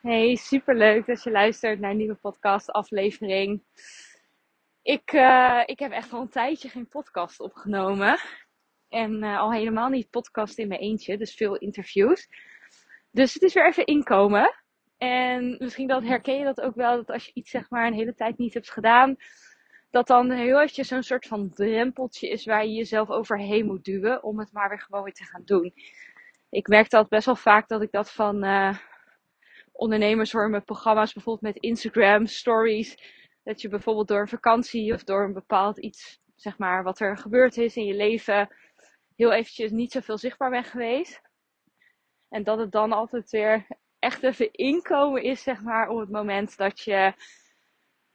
Hey, 0.00 0.36
superleuk 0.36 1.06
dat 1.06 1.22
je 1.22 1.30
luistert 1.30 1.80
naar 1.80 1.90
een 1.90 1.96
nieuwe 1.96 2.14
podcast-aflevering. 2.14 3.62
Ik, 4.82 5.12
uh, 5.12 5.62
ik 5.66 5.78
heb 5.78 5.92
echt 5.92 6.12
al 6.12 6.20
een 6.20 6.28
tijdje 6.28 6.68
geen 6.68 6.88
podcast 6.88 7.40
opgenomen. 7.40 8.18
En 8.88 9.22
uh, 9.22 9.38
al 9.38 9.52
helemaal 9.52 9.88
niet 9.88 10.10
podcast 10.10 10.58
in 10.58 10.68
mijn 10.68 10.80
eentje, 10.80 11.18
dus 11.18 11.34
veel 11.34 11.56
interviews. 11.56 12.28
Dus 13.10 13.34
het 13.34 13.42
is 13.42 13.54
weer 13.54 13.66
even 13.66 13.86
inkomen. 13.86 14.54
En 14.98 15.56
misschien 15.58 15.88
dat 15.88 16.02
herken 16.02 16.38
je 16.38 16.44
dat 16.44 16.60
ook 16.60 16.74
wel, 16.74 16.96
dat 16.96 17.10
als 17.10 17.26
je 17.26 17.32
iets 17.34 17.50
zeg 17.50 17.70
maar 17.70 17.86
een 17.86 17.94
hele 17.94 18.14
tijd 18.14 18.38
niet 18.38 18.54
hebt 18.54 18.70
gedaan, 18.70 19.16
dat 19.90 20.06
dan 20.06 20.30
heel 20.30 20.56
eventjes 20.60 20.88
zo'n 20.88 21.02
soort 21.02 21.26
van 21.26 21.50
drempeltje 21.50 22.28
is 22.28 22.44
waar 22.44 22.66
je 22.66 22.72
jezelf 22.72 23.10
overheen 23.10 23.66
moet 23.66 23.84
duwen 23.84 24.22
om 24.22 24.38
het 24.38 24.52
maar 24.52 24.68
weer 24.68 24.80
gewoon 24.80 25.02
weer 25.02 25.12
te 25.14 25.24
gaan 25.24 25.44
doen. 25.44 25.74
Ik 26.50 26.68
merk 26.68 26.90
dat 26.90 27.08
best 27.08 27.26
wel 27.26 27.36
vaak 27.36 27.68
dat 27.68 27.82
ik 27.82 27.90
dat 27.90 28.12
van... 28.12 28.44
Uh, 28.44 28.76
ondernemers 29.80 30.32
hoor 30.32 30.50
met 30.50 30.64
programma's, 30.64 31.12
bijvoorbeeld 31.12 31.54
met 31.54 31.62
Instagram 31.62 32.26
stories. 32.26 32.96
Dat 33.42 33.60
je 33.60 33.68
bijvoorbeeld 33.68 34.08
door 34.08 34.20
een 34.20 34.28
vakantie 34.28 34.92
of 34.92 35.04
door 35.04 35.24
een 35.24 35.32
bepaald 35.32 35.78
iets, 35.78 36.20
zeg 36.34 36.58
maar, 36.58 36.82
wat 36.82 37.00
er 37.00 37.16
gebeurd 37.16 37.56
is 37.56 37.76
in 37.76 37.84
je 37.84 37.94
leven, 37.94 38.48
heel 39.16 39.32
eventjes 39.32 39.70
niet 39.70 39.92
zoveel 39.92 40.18
zichtbaar 40.18 40.50
bent 40.50 40.66
geweest. 40.66 41.20
En 42.28 42.44
dat 42.44 42.58
het 42.58 42.72
dan 42.72 42.92
altijd 42.92 43.30
weer 43.30 43.66
echt 43.98 44.22
even 44.22 44.52
inkomen 44.52 45.22
is, 45.22 45.42
zeg 45.42 45.62
maar, 45.62 45.88
op 45.88 45.98
het 45.98 46.10
moment 46.10 46.56
dat 46.56 46.80
je, 46.80 47.14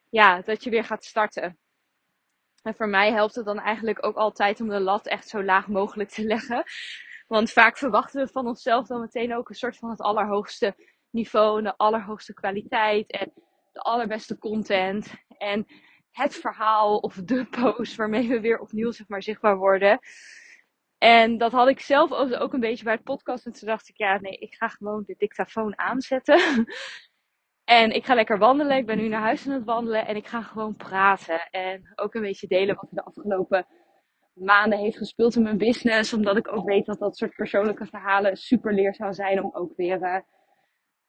ja, 0.09 0.41
dat 0.41 0.63
je 0.63 0.69
weer 0.69 0.83
gaat 0.83 1.05
starten. 1.05 1.57
En 2.63 2.75
voor 2.75 2.89
mij 2.89 3.11
helpt 3.11 3.35
het 3.35 3.45
dan 3.45 3.59
eigenlijk 3.59 4.05
ook 4.05 4.15
altijd 4.15 4.61
om 4.61 4.69
de 4.69 4.79
lat 4.79 5.07
echt 5.07 5.27
zo 5.27 5.43
laag 5.43 5.67
mogelijk 5.67 6.09
te 6.09 6.25
leggen. 6.33 6.63
Want 7.27 7.51
vaak 7.51 7.77
verwachten 7.77 8.25
we 8.25 8.31
van 8.31 8.47
onszelf 8.47 8.87
dan 8.87 8.99
meteen 8.99 9.35
ook 9.35 9.49
een 9.49 9.55
soort 9.55 9.77
van 9.77 9.89
het 9.89 10.01
allerhoogste 10.01 10.75
niveau, 11.15 11.61
de 11.61 11.77
allerhoogste 11.77 12.33
kwaliteit 12.33 13.11
en 13.11 13.31
de 13.71 13.79
allerbeste 13.79 14.37
content. 14.37 15.13
En 15.37 15.65
het 16.11 16.35
verhaal 16.35 16.97
of 16.97 17.15
de 17.15 17.45
post 17.61 17.95
waarmee 17.95 18.27
we 18.27 18.39
weer 18.39 18.59
opnieuw 18.59 18.91
zeg 18.91 19.07
maar, 19.07 19.23
zichtbaar 19.23 19.57
worden. 19.57 19.99
En 20.97 21.37
dat 21.37 21.51
had 21.51 21.67
ik 21.67 21.79
zelf 21.79 22.11
ook 22.11 22.53
een 22.53 22.59
beetje 22.59 22.83
bij 22.83 22.93
het 22.93 23.03
podcast. 23.03 23.45
En 23.45 23.51
toen 23.51 23.67
dacht 23.67 23.89
ik, 23.89 23.97
ja, 23.97 24.19
nee, 24.19 24.37
ik 24.37 24.53
ga 24.53 24.67
gewoon 24.67 25.03
de 25.05 25.15
dictafoon 25.17 25.77
aanzetten. 25.77 26.39
en 27.79 27.91
ik 27.91 28.05
ga 28.05 28.13
lekker 28.13 28.37
wandelen. 28.37 28.77
Ik 28.77 28.85
ben 28.85 28.97
nu 28.97 29.07
naar 29.07 29.21
huis 29.21 29.47
aan 29.47 29.53
het 29.53 29.63
wandelen. 29.63 30.07
En 30.07 30.15
ik 30.15 30.27
ga 30.27 30.41
gewoon 30.41 30.75
praten. 30.75 31.49
En 31.51 31.91
ook 31.95 32.13
een 32.13 32.21
beetje 32.21 32.47
delen 32.47 32.75
wat 32.75 32.89
er 32.89 32.95
de 32.95 33.03
afgelopen 33.03 33.67
maanden 34.33 34.79
heeft 34.79 34.97
gespeeld 34.97 35.35
in 35.35 35.43
mijn 35.43 35.57
business. 35.57 36.13
Omdat 36.13 36.37
ik 36.37 36.51
ook 36.51 36.65
weet 36.65 36.85
dat 36.85 36.99
dat 36.99 37.17
soort 37.17 37.35
persoonlijke 37.35 37.85
verhalen 37.85 38.37
super 38.37 38.73
leerzaam 38.73 39.13
zijn 39.13 39.43
om 39.43 39.55
ook 39.55 39.75
weer 39.75 40.01
uh, 40.01 40.17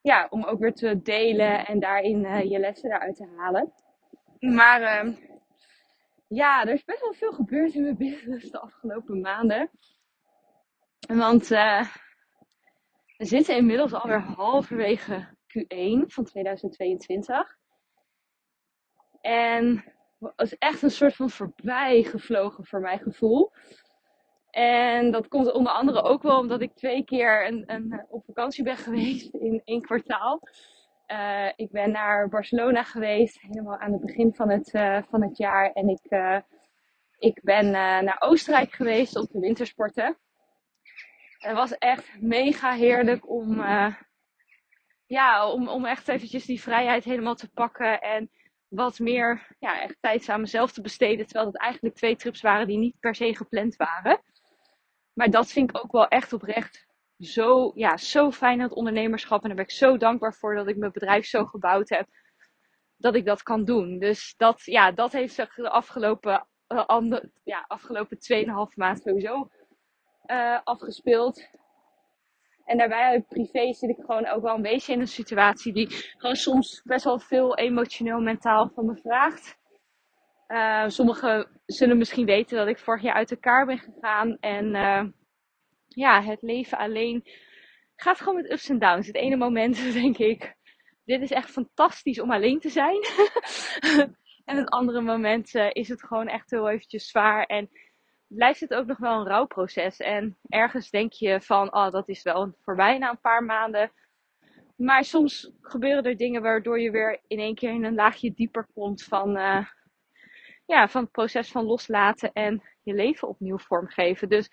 ja, 0.07 0.27
om 0.31 0.45
ook 0.45 0.59
weer 0.59 0.75
te 0.75 1.03
delen 1.03 1.67
en 1.67 1.81
daarin 1.81 2.25
uh, 2.25 2.43
je 2.43 2.59
lessen 2.59 2.91
eruit 2.91 3.17
te 3.17 3.27
halen. 3.37 3.73
Maar 4.39 5.07
uh, 5.07 5.17
ja, 6.29 6.63
er 6.63 6.73
is 6.73 6.85
best 6.85 7.01
wel 7.01 7.13
veel 7.13 7.33
gebeurd 7.33 7.75
in 7.75 7.83
mijn 7.83 7.97
business 8.11 8.51
de 8.51 8.61
afgelopen 8.61 9.21
maanden. 9.21 9.71
Want 11.07 11.51
uh, 11.51 11.87
we 13.17 13.25
zitten 13.25 13.57
inmiddels 13.57 13.93
alweer 13.93 14.21
halverwege 14.21 15.29
Q1 15.29 16.07
van 16.07 16.25
2022. 16.25 17.57
En 19.21 19.85
het 20.19 20.53
is 20.53 20.59
echt 20.59 20.83
een 20.83 20.91
soort 20.91 21.15
van 21.15 21.31
voorbij 21.31 22.03
gevlogen 22.03 22.67
voor 22.67 22.81
mijn 22.81 22.99
gevoel. 22.99 23.53
En 24.57 25.11
dat 25.11 25.29
komt 25.29 25.53
onder 25.53 25.73
andere 25.73 26.03
ook 26.03 26.23
wel 26.23 26.39
omdat 26.39 26.61
ik 26.61 26.75
twee 26.75 27.05
keer 27.05 27.47
een, 27.47 27.63
een, 27.67 28.07
op 28.09 28.25
vakantie 28.25 28.65
ben 28.65 28.77
geweest 28.87 29.35
in 29.35 29.63
één 29.65 29.83
kwartaal. 29.83 30.41
Uh, 31.07 31.49
ik 31.57 31.71
ben 31.71 31.91
naar 31.91 32.29
Barcelona 32.29 32.83
geweest, 32.83 33.41
helemaal 33.41 33.79
aan 33.79 33.93
het 33.93 34.01
begin 34.01 34.35
van 34.35 34.51
het, 34.51 34.75
uh, 34.75 35.03
van 35.11 35.23
het 35.23 35.37
jaar. 35.37 35.73
En 35.73 35.89
ik, 35.89 36.05
ik 37.19 37.41
ben 37.43 37.71
naar 37.71 38.17
Oostenrijk 38.19 38.73
geweest 38.73 39.17
om 39.17 39.27
te 39.27 39.41
wintersporten. 39.41 40.17
Het 41.39 41.57
was 41.57 41.79
echt 41.79 42.21
mega 42.21 42.73
heerlijk 42.73 43.31
om, 43.31 43.63
ja, 45.07 45.51
om, 45.51 45.69
om 45.69 45.85
echt 45.85 46.09
eventjes 46.09 46.45
die 46.45 46.63
vrijheid 46.63 47.05
helemaal 47.05 47.35
te 47.35 47.51
pakken. 47.51 48.01
En 48.01 48.31
wat 48.69 48.99
meer 48.99 49.57
ja, 49.59 49.81
echt 49.81 49.97
tijd 50.01 50.29
aan 50.29 50.41
mezelf 50.41 50.73
te 50.73 50.81
besteden. 50.81 51.27
Terwijl 51.27 51.47
het 51.47 51.59
eigenlijk 51.61 51.95
twee 51.95 52.17
trips 52.17 52.41
waren 52.41 52.67
die 52.67 52.79
niet 52.79 53.01
per 53.01 53.15
se 53.15 53.37
gepland 53.37 53.77
waren. 53.77 54.21
Maar 55.17 55.31
dat 55.31 55.53
vind 55.53 55.71
ik 55.71 55.85
ook 55.85 55.93
wel 55.93 56.09
echt 56.09 56.33
oprecht 56.33 56.87
zo, 57.19 57.73
ja, 57.75 57.97
zo 57.97 58.31
fijn 58.31 58.59
aan 58.59 58.67
het 58.69 58.77
ondernemerschap. 58.77 59.43
En 59.43 59.47
daar 59.47 59.57
ben 59.57 59.65
ik 59.65 59.71
zo 59.71 59.97
dankbaar 59.97 60.35
voor 60.35 60.55
dat 60.55 60.69
ik 60.69 60.77
mijn 60.77 60.93
bedrijf 60.93 61.27
zo 61.27 61.45
gebouwd 61.45 61.89
heb. 61.89 62.07
Dat 62.97 63.15
ik 63.15 63.25
dat 63.25 63.43
kan 63.43 63.65
doen. 63.65 63.99
Dus 63.99 64.35
dat, 64.37 64.63
ja, 64.65 64.93
dat 64.93 65.13
heeft 65.13 65.35
zich 65.35 65.55
de 65.55 65.71
afgelopen, 65.71 66.47
uh, 66.69 67.21
ja, 67.45 67.65
afgelopen 67.69 68.19
2,5 68.71 68.75
maand 68.75 69.03
sowieso 69.03 69.51
uh, 70.27 70.61
afgespeeld. 70.65 71.49
En 72.65 72.79
daarbij 72.79 73.25
privé 73.29 73.73
zit 73.73 73.91
ik 73.91 74.05
gewoon 74.05 74.27
ook 74.27 74.43
wel 74.43 74.55
een 74.55 74.63
beetje 74.63 74.93
in 74.93 75.01
een 75.01 75.09
situatie 75.09 75.73
die 75.73 75.87
gewoon 75.91 76.37
soms 76.37 76.83
best 76.85 77.05
wel 77.05 77.19
veel 77.19 77.57
emotioneel 77.57 78.21
mentaal 78.21 78.71
van 78.75 78.87
me 78.87 78.97
vraagt. 78.97 79.59
Uh, 80.49 80.89
sommigen 80.89 81.61
zullen 81.67 81.99
misschien 81.99 82.27
weten 82.27 82.57
dat 82.57 82.69
ik 82.69 82.79
vorig 82.79 83.03
jaar 83.03 83.15
uit 83.15 83.31
elkaar 83.31 83.67
ben 83.67 83.79
gegaan. 83.79 84.37
En 84.41 84.75
uh, 84.75 85.05
ja, 85.89 86.23
het 86.23 86.43
leven 86.43 86.79
alleen 86.79 87.25
gaat 87.97 88.19
gewoon 88.19 88.35
met 88.35 88.51
ups 88.51 88.69
en 88.69 88.79
downs. 88.79 89.07
Het 89.07 89.17
ene 89.17 89.37
moment 89.37 89.77
denk 90.03 90.19
ik, 90.19 90.57
dit 91.05 91.21
is 91.21 91.31
echt 91.31 91.51
fantastisch 91.51 92.21
om 92.21 92.33
alleen 92.33 92.61
te 92.61 92.69
zijn. 92.69 93.01
en 94.45 94.57
het 94.57 94.69
andere 94.69 95.01
moment 95.01 95.55
uh, 95.55 95.69
is 95.73 95.89
het 95.89 96.05
gewoon 96.05 96.29
echt 96.29 96.51
heel 96.51 96.69
eventjes 96.69 97.09
zwaar. 97.09 97.45
En 97.45 97.71
blijft 98.27 98.61
het 98.61 98.75
ook 98.75 98.87
nog 98.87 98.99
wel 98.99 99.21
een 99.21 99.27
rouwproces. 99.27 99.97
En 99.97 100.39
ergens 100.49 100.91
denk 100.91 101.13
je 101.13 101.41
van, 101.41 101.75
oh, 101.75 101.91
dat 101.91 102.09
is 102.09 102.23
wel 102.23 102.57
voorbij 102.63 102.99
na 102.99 103.11
een 103.11 103.21
paar 103.21 103.45
maanden. 103.45 103.93
Maar 104.77 105.05
soms 105.05 105.53
gebeuren 105.61 106.05
er 106.05 106.17
dingen 106.17 106.43
waardoor 106.43 106.81
je 106.81 106.91
weer 106.91 107.21
in 107.27 107.39
één 107.39 107.55
keer 107.55 107.71
in 107.71 107.85
een 107.85 107.95
laagje 107.95 108.35
dieper 108.35 108.67
komt 108.75 109.03
van, 109.05 109.37
ja, 110.67 110.89
van 110.89 111.03
het 111.03 111.11
proces 111.11 111.51
van 111.51 111.65
loslaten 111.65 112.33
en 112.33 112.63
je 112.83 112.95
leven 112.95 113.29
opnieuw 113.29 113.59
vormgeven. 113.59 114.29
Dus 114.29 114.51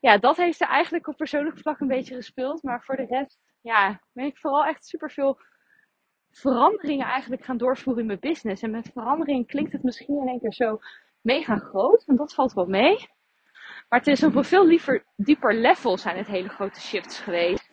ja, 0.00 0.18
dat 0.18 0.36
heeft 0.36 0.60
er 0.60 0.68
eigenlijk 0.68 1.06
op 1.06 1.16
persoonlijk 1.16 1.58
vlak 1.58 1.80
een 1.80 1.88
beetje 1.88 2.14
gespeeld. 2.14 2.62
Maar 2.62 2.82
voor 2.82 2.96
de 2.96 3.06
rest, 3.06 3.38
ja, 3.60 4.00
ben 4.12 4.24
ik 4.24 4.38
vooral 4.38 4.64
echt 4.64 4.86
super 4.86 5.10
veel 5.10 5.38
veranderingen 6.30 7.06
eigenlijk 7.06 7.44
gaan 7.44 7.56
doorvoeren 7.56 8.02
in 8.02 8.06
mijn 8.06 8.20
business. 8.20 8.62
En 8.62 8.70
met 8.70 8.90
verandering 8.92 9.46
klinkt 9.46 9.72
het 9.72 9.82
misschien 9.82 10.20
in 10.20 10.28
één 10.28 10.40
keer 10.40 10.52
zo 10.52 10.80
mega 11.20 11.56
groot, 11.56 12.04
want 12.04 12.18
dat 12.18 12.34
valt 12.34 12.52
wel 12.52 12.66
mee. 12.66 13.08
Maar 13.88 13.98
het 13.98 14.08
is 14.08 14.24
op 14.24 14.34
een 14.34 14.44
veel 14.44 14.66
liever, 14.66 15.04
dieper 15.16 15.54
level 15.54 15.98
zijn 15.98 16.16
het 16.16 16.26
hele 16.26 16.48
grote 16.48 16.80
shifts 16.80 17.20
geweest. 17.20 17.70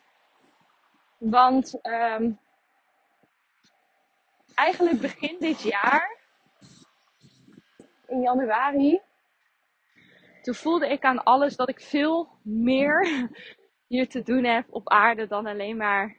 Want 1.17 1.79
um, 1.85 2.39
eigenlijk 4.53 4.99
begin 4.99 5.35
dit 5.39 5.61
jaar 5.61 6.18
in 8.09 8.21
januari. 8.21 8.99
Toen 10.41 10.55
voelde 10.55 10.89
ik 10.89 11.03
aan 11.03 11.23
alles 11.23 11.55
dat 11.55 11.69
ik 11.69 11.81
veel 11.81 12.29
meer 12.43 13.29
hier 13.87 14.07
te 14.07 14.23
doen 14.23 14.43
heb 14.43 14.65
op 14.69 14.89
aarde 14.89 15.27
dan 15.27 15.45
alleen 15.45 15.77
maar 15.77 16.17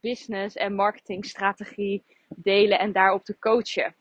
business 0.00 0.56
en 0.56 0.74
marketingstrategie 0.74 2.04
delen 2.28 2.78
en 2.78 2.92
daarop 2.92 3.24
te 3.24 3.38
coachen. 3.38 3.94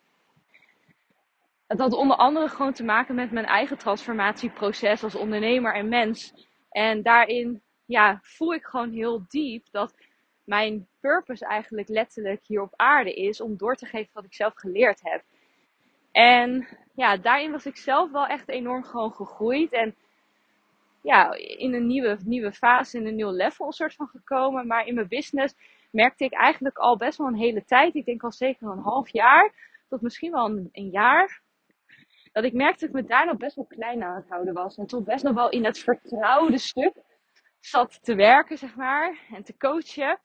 Het 1.67 1.79
had 1.79 1.93
onder 1.93 2.17
andere 2.17 2.47
gewoon 2.47 2.73
te 2.73 2.83
maken 2.83 3.15
met 3.15 3.31
mijn 3.31 3.45
eigen 3.45 3.77
transformatieproces 3.77 5.03
als 5.03 5.15
ondernemer 5.15 5.73
en 5.73 5.89
mens. 5.89 6.33
En 6.69 7.03
daarin 7.03 7.61
ja, 7.85 8.19
voel 8.21 8.53
ik 8.53 8.65
gewoon 8.65 8.91
heel 8.91 9.25
diep 9.27 9.67
dat 9.71 9.93
mijn 10.43 10.87
purpose 10.99 11.45
eigenlijk 11.45 11.87
letterlijk 11.87 12.45
hier 12.45 12.61
op 12.61 12.73
aarde 12.75 13.13
is 13.13 13.41
om 13.41 13.57
door 13.57 13.75
te 13.75 13.85
geven 13.85 14.09
wat 14.13 14.25
ik 14.25 14.33
zelf 14.33 14.53
geleerd 14.55 14.99
heb. 15.03 15.23
En 16.19 16.67
ja, 16.93 17.17
daarin 17.17 17.51
was 17.51 17.65
ik 17.65 17.77
zelf 17.77 18.11
wel 18.11 18.25
echt 18.25 18.49
enorm 18.49 18.83
gewoon 18.83 19.11
gegroeid. 19.11 19.71
En 19.71 19.95
ja, 21.01 21.33
in 21.35 21.73
een 21.73 21.87
nieuwe, 21.87 22.17
nieuwe 22.25 22.51
fase, 22.51 22.97
in 22.97 23.05
een 23.05 23.15
nieuw 23.15 23.31
level 23.31 23.65
een 23.65 23.71
soort 23.71 23.95
van 23.95 24.07
gekomen. 24.07 24.67
Maar 24.67 24.85
in 24.85 24.95
mijn 24.95 25.07
business 25.07 25.55
merkte 25.91 26.23
ik 26.23 26.33
eigenlijk 26.33 26.77
al 26.77 26.97
best 26.97 27.17
wel 27.17 27.27
een 27.27 27.35
hele 27.35 27.65
tijd. 27.65 27.95
Ik 27.95 28.05
denk 28.05 28.23
al 28.23 28.31
zeker 28.31 28.67
een 28.67 28.79
half 28.79 29.09
jaar. 29.09 29.53
Tot 29.89 30.01
misschien 30.01 30.31
wel 30.31 30.45
een, 30.45 30.69
een 30.71 30.89
jaar. 30.89 31.41
Dat 32.31 32.43
ik 32.43 32.53
merkte 32.53 32.79
dat 32.79 32.95
ik 32.95 33.01
me 33.01 33.07
daar 33.07 33.25
nog 33.25 33.37
best 33.37 33.55
wel 33.55 33.65
klein 33.65 34.03
aan 34.03 34.15
het 34.15 34.29
houden 34.29 34.53
was. 34.53 34.77
En 34.77 34.87
toch 34.87 35.03
best 35.03 35.23
nog 35.23 35.33
wel 35.33 35.49
in 35.49 35.65
het 35.65 35.79
vertrouwde 35.79 36.57
stuk 36.57 36.93
zat 37.59 38.03
te 38.03 38.15
werken, 38.15 38.57
zeg 38.57 38.75
maar. 38.75 39.19
En 39.33 39.43
te 39.43 39.57
coachen 39.57 40.19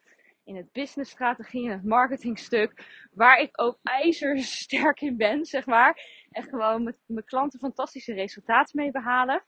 in 0.44 0.56
het 0.56 0.73
businessstrategie 0.73 1.64
en 1.67 1.73
het 1.73 1.85
marketingstuk. 1.85 2.85
Waar 3.12 3.41
ik 3.41 3.50
ook 3.52 3.79
ijzersterk 3.82 5.00
in 5.00 5.17
ben, 5.17 5.44
zeg 5.44 5.67
maar. 5.67 6.00
En 6.31 6.43
gewoon 6.43 6.82
met 6.82 6.99
mijn 7.06 7.25
klanten 7.25 7.58
fantastische 7.58 8.14
resultaten 8.14 8.81
mee 8.81 8.91
behalen. 8.91 9.43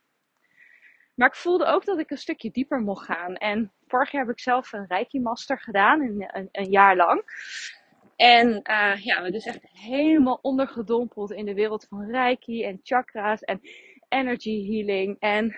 Maar 1.15 1.29
ik 1.29 1.35
voelde 1.35 1.65
ook 1.65 1.85
dat 1.85 1.99
ik 1.99 2.11
een 2.11 2.19
stukje 2.19 2.51
dieper 2.51 2.81
mocht 2.81 3.05
gaan. 3.05 3.35
En 3.35 3.73
vorig 3.87 4.11
jaar 4.11 4.23
heb 4.25 4.33
ik 4.33 4.41
zelf 4.41 4.73
een 4.73 4.87
Reiki 4.87 5.21
Master 5.21 5.61
gedaan, 5.61 6.01
een, 6.01 6.29
een, 6.33 6.49
een 6.53 6.71
jaar 6.71 6.97
lang. 6.97 7.23
En 8.17 8.49
uh, 8.49 9.05
ja, 9.05 9.23
we 9.23 9.31
dus 9.31 9.47
echt 9.47 9.69
helemaal 9.73 10.39
ondergedompeld 10.43 11.33
in 11.33 11.45
de 11.45 11.55
wereld 11.55 11.87
van 11.89 12.11
Reiki 12.11 12.65
en 12.65 12.81
chakra's 12.83 13.41
en 13.41 13.61
energy 14.09 14.67
healing. 14.73 15.17
En 15.19 15.57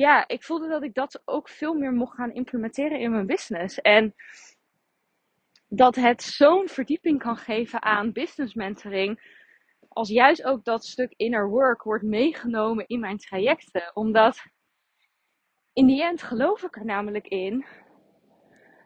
ja, 0.00 0.28
ik 0.28 0.42
voelde 0.42 0.68
dat 0.68 0.82
ik 0.82 0.94
dat 0.94 1.22
ook 1.24 1.48
veel 1.48 1.74
meer 1.74 1.92
mocht 1.92 2.14
gaan 2.14 2.32
implementeren 2.32 3.00
in 3.00 3.10
mijn 3.10 3.26
business. 3.26 3.80
En 3.80 4.14
dat 5.68 5.96
het 5.96 6.22
zo'n 6.22 6.68
verdieping 6.68 7.18
kan 7.18 7.36
geven 7.36 7.82
aan 7.82 8.12
business 8.12 8.54
mentoring. 8.54 9.38
Als 9.88 10.08
juist 10.08 10.44
ook 10.44 10.64
dat 10.64 10.84
stuk 10.84 11.12
inner 11.16 11.48
work 11.48 11.82
wordt 11.82 12.04
meegenomen 12.04 12.86
in 12.86 13.00
mijn 13.00 13.18
trajecten. 13.18 13.90
Omdat 13.94 14.44
in 15.72 15.86
die 15.86 16.02
end 16.02 16.22
geloof 16.22 16.62
ik 16.62 16.76
er 16.76 16.84
namelijk 16.84 17.26
in 17.26 17.64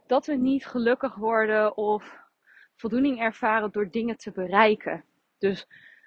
dat 0.07 0.27
we 0.27 0.35
niet 0.35 0.67
gelukkig 0.67 1.15
worden 1.15 1.77
of 1.77 2.19
voldoening 2.77 3.21
ervaren 3.21 3.71
door 3.71 3.91
dingen 3.91 4.17
te 4.17 4.33
bereiken. 4.33 5.05
Dus 5.39 5.67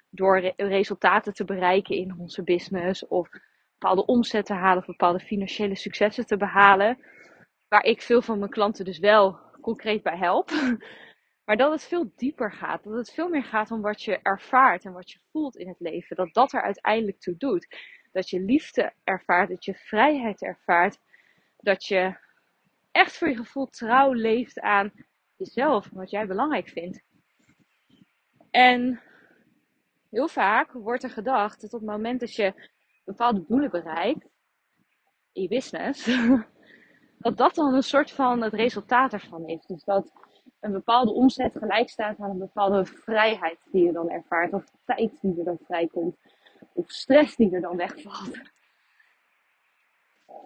door 0.09 0.54
resultaten 0.57 1.33
te 1.33 1.45
bereiken 1.45 1.95
in 1.95 2.15
onze 2.19 2.44
business 2.44 3.07
of 3.07 3.30
bepaalde 3.79 4.06
omzet 4.06 4.45
te 4.45 4.53
halen 4.53 4.77
of 4.77 4.85
bepaalde 4.85 5.19
financiële 5.19 5.75
successen 5.75 6.25
te 6.25 6.38
behalen. 6.38 6.97
Waar 7.68 7.83
ik 7.83 8.01
veel 8.01 8.21
van 8.21 8.39
mijn 8.39 8.51
klanten 8.51 8.85
dus 8.85 9.00
wel 9.00 9.39
concreet 9.62 10.03
bij 10.03 10.18
help. 10.18 10.51
Maar 11.45 11.57
dat 11.57 11.71
het 11.71 11.83
veel 11.83 12.12
dieper 12.15 12.51
gaat. 12.53 12.83
Dat 12.83 12.94
het 12.94 13.12
veel 13.12 13.29
meer 13.29 13.44
gaat 13.44 13.71
om 13.71 13.81
wat 13.81 14.03
je 14.03 14.19
ervaart 14.21 14.85
en 14.85 14.94
wat 14.94 15.12
je 15.12 15.19
voelt 15.31 15.56
in 15.56 15.68
het 15.68 15.79
leven. 15.79 16.15
Dat 16.15 16.33
dat 16.33 16.53
er 16.53 16.62
uiteindelijk 16.62 17.19
toe 17.19 17.38
doet. 17.38 17.68
Dat 18.12 18.29
je 18.29 18.39
liefde 18.39 18.94
ervaart, 19.03 19.50
dat 19.50 19.65
je 19.65 19.74
vrijheid 19.74 20.41
ervaart. 20.41 20.97
Dat 21.57 21.85
je 21.85 22.18
echt 22.91 23.18
voor 23.18 23.30
je 23.30 23.35
gevoel 23.35 23.65
trouw 23.65 24.13
leeft 24.13 24.59
aan 24.59 24.91
jezelf 25.35 25.89
wat 25.91 26.09
jij 26.09 26.27
belangrijk 26.27 26.69
vindt. 26.69 27.03
En 28.51 29.01
heel 30.09 30.27
vaak 30.27 30.71
wordt 30.71 31.03
er 31.03 31.09
gedacht 31.09 31.62
dat 31.62 31.73
op 31.73 31.80
het 31.80 31.89
moment 31.89 32.19
dat 32.19 32.35
je 32.35 32.69
bepaalde 33.07 33.45
doelen 33.48 33.69
bereikt 33.69 34.27
in 35.31 35.48
business, 35.48 36.06
dat 37.24 37.38
dat 37.38 37.56
dan 37.56 37.74
een 37.74 37.83
soort 37.83 38.12
van 38.12 38.42
het 38.42 38.54
resultaat 38.54 39.13
ervan 39.13 39.48
is. 39.48 39.65
Dus 39.65 39.83
dat 39.83 40.12
een 40.59 40.71
bepaalde 40.71 41.12
omzet 41.12 41.57
gelijk 41.57 41.89
staat 41.89 42.19
aan 42.19 42.30
een 42.30 42.38
bepaalde 42.38 42.86
vrijheid 42.86 43.59
die 43.71 43.86
je 43.86 43.92
dan 43.92 44.09
ervaart, 44.09 44.54
of 44.54 44.63
tijd 44.86 45.21
die 45.21 45.38
er 45.38 45.44
dan 45.44 45.57
vrijkomt, 45.63 46.15
of 46.74 46.89
stress 46.89 47.36
die 47.36 47.56
er 47.56 47.62
dan 47.62 47.77
wegvalt. 47.77 48.38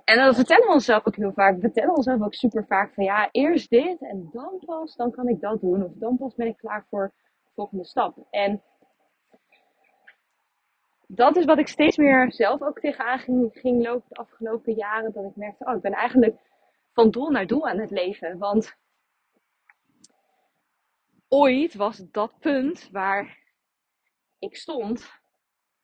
En 0.04 0.18
dan 0.18 0.34
vertellen 0.34 0.68
we 0.68 0.74
onszelf 0.74 1.08
ook 1.08 1.16
heel 1.16 1.34
vaak, 1.34 1.56
we 1.56 1.62
vertellen 1.62 1.96
onszelf 1.96 2.22
ook 2.22 2.34
super 2.34 2.66
vaak 2.66 2.94
van 2.94 3.04
ja, 3.04 3.30
eerst 3.32 3.70
dit 3.70 4.02
en 4.02 4.30
dan 4.32 4.62
pas, 4.66 4.96
dan 4.96 5.12
kan 5.12 5.28
ik 5.28 5.42
dat 5.42 5.62
doen. 5.62 5.84
Of 5.84 5.92
dan 5.94 6.18
pas 6.18 6.36
ben 6.36 6.48
ik 6.48 6.58
klaar 6.58 6.86
voor 6.90 7.12
de 7.44 7.52
volgende 7.56 7.86
stap. 7.86 8.18
En 8.30 8.62
dat 11.16 11.36
is 11.36 11.46
wat 11.46 11.58
ik 11.58 11.68
steeds 11.68 11.98
meer 11.98 12.32
zelf 12.32 12.62
ook 12.62 12.80
tegenaan 12.80 13.20
ging, 13.20 13.50
ging 13.54 13.84
lopen 13.84 14.10
de 14.10 14.16
afgelopen 14.16 14.74
jaren. 14.74 15.12
Dat 15.12 15.26
ik 15.26 15.36
merkte, 15.36 15.66
oh, 15.66 15.76
ik 15.76 15.82
ben 15.82 15.94
eigenlijk 15.94 16.40
van 16.94 17.12
doel 17.12 17.30
naar 17.30 17.48
doel 17.48 17.68
aan 17.68 17.80
het 17.80 17.92
leven. 17.92 18.38
Want 18.38 18.76
ooit 21.28 21.74
was 21.76 21.98
dat 21.98 22.40
punt 22.40 22.90
waar 22.92 23.38
ik 24.40 24.56
stond, 24.56 25.12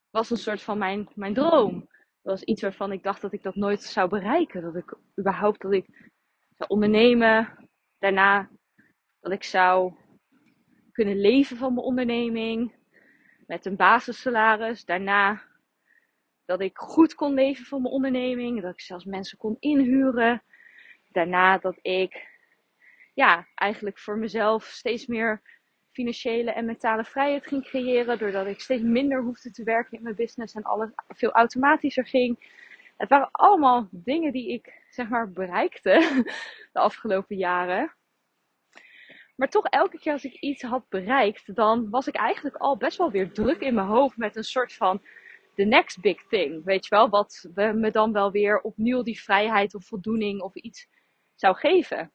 was 0.10 0.30
een 0.30 0.38
soort 0.38 0.62
van 0.62 0.78
mijn, 0.78 1.10
mijn 1.16 1.34
droom 1.34 1.88
was 2.22 2.44
iets 2.44 2.62
waarvan 2.62 2.92
ik 2.92 3.04
dacht 3.04 3.22
dat 3.22 3.34
ik 3.34 3.44
dat 3.44 3.56
nooit 3.56 3.82
zou 3.82 4.10
bereiken. 4.10 4.62
Dat 4.62 4.76
ik 4.76 4.98
überhaupt 5.20 5.62
dat 5.62 5.74
ik 5.74 6.12
zou 6.56 6.70
ondernemen. 6.70 7.70
Daarna 8.00 8.50
dat 9.20 9.32
ik 9.32 9.44
zou 9.44 9.94
kunnen 10.92 11.20
leven 11.20 11.58
van 11.58 11.74
mijn 11.74 11.86
onderneming. 11.86 12.77
Met 13.48 13.66
een 13.66 13.76
basissalaris. 13.76 14.86
Daarna 14.86 15.42
dat 16.46 16.62
ik 16.62 16.78
goed 16.78 17.14
kon 17.14 17.34
leven 17.34 17.66
van 17.66 17.82
mijn 17.82 17.94
onderneming. 17.94 18.62
Dat 18.62 18.74
ik 18.74 18.82
zelfs 18.82 19.06
mensen 19.06 19.38
kon 19.38 19.58
inhuren. 19.60 20.44
Daarna 21.12 21.58
dat 21.58 21.80
ik 21.82 22.28
ja, 23.14 23.48
eigenlijk 23.56 24.00
voor 24.00 24.18
mezelf 24.18 24.64
steeds 24.64 25.06
meer 25.06 25.42
financiële 25.92 26.52
en 26.52 26.66
mentale 26.66 27.04
vrijheid 27.04 27.48
ging 27.48 27.64
creëren. 27.64 28.18
Doordat 28.18 28.48
ik 28.48 28.60
steeds 28.60 28.84
minder 28.84 29.22
hoefde 29.22 29.52
te 29.52 29.64
werken 29.64 29.98
in 29.98 30.04
mijn 30.04 30.16
business 30.16 30.54
en 30.54 30.64
alles 30.64 30.90
veel 31.08 31.32
automatischer 31.32 32.08
ging. 32.08 32.56
Het 32.98 33.10
waren 33.10 33.32
allemaal 33.32 33.88
dingen 33.92 34.32
die 34.32 34.54
ik 34.54 34.82
zeg 34.90 35.10
maar 35.10 35.32
bereikte 35.32 36.24
de 36.74 36.80
afgelopen 36.80 37.38
jaren. 37.38 37.94
Maar 39.38 39.50
toch 39.50 39.66
elke 39.66 40.00
keer 40.00 40.14
als 40.14 40.26
ik 40.26 40.34
iets 40.34 40.62
had 40.62 40.90
bereikt, 40.90 41.56
dan 41.56 41.90
was 41.90 42.08
ik 42.08 42.16
eigenlijk 42.16 42.56
al 42.56 42.78
best 42.78 42.98
wel 42.98 43.12
weer 43.12 43.32
druk 43.32 43.62
in 43.62 43.74
mijn 43.74 43.88
hoofd 43.88 44.18
met 44.18 44.36
een 44.36 44.44
soort 44.44 44.74
van 44.74 45.02
the 45.56 45.64
next 45.64 46.02
big 46.02 46.28
thing. 46.28 46.64
Weet 46.64 46.86
je 46.86 46.96
wel, 46.96 47.10
wat 47.10 47.50
me 47.54 47.92
dan 47.92 48.12
wel 48.12 48.32
weer 48.32 48.62
opnieuw 48.62 49.04
die 49.04 49.22
vrijheid 49.22 49.76
of 49.76 49.86
voldoening 49.86 50.42
of 50.42 50.56
iets 50.56 50.88
zou 51.36 51.56
geven. 51.56 52.12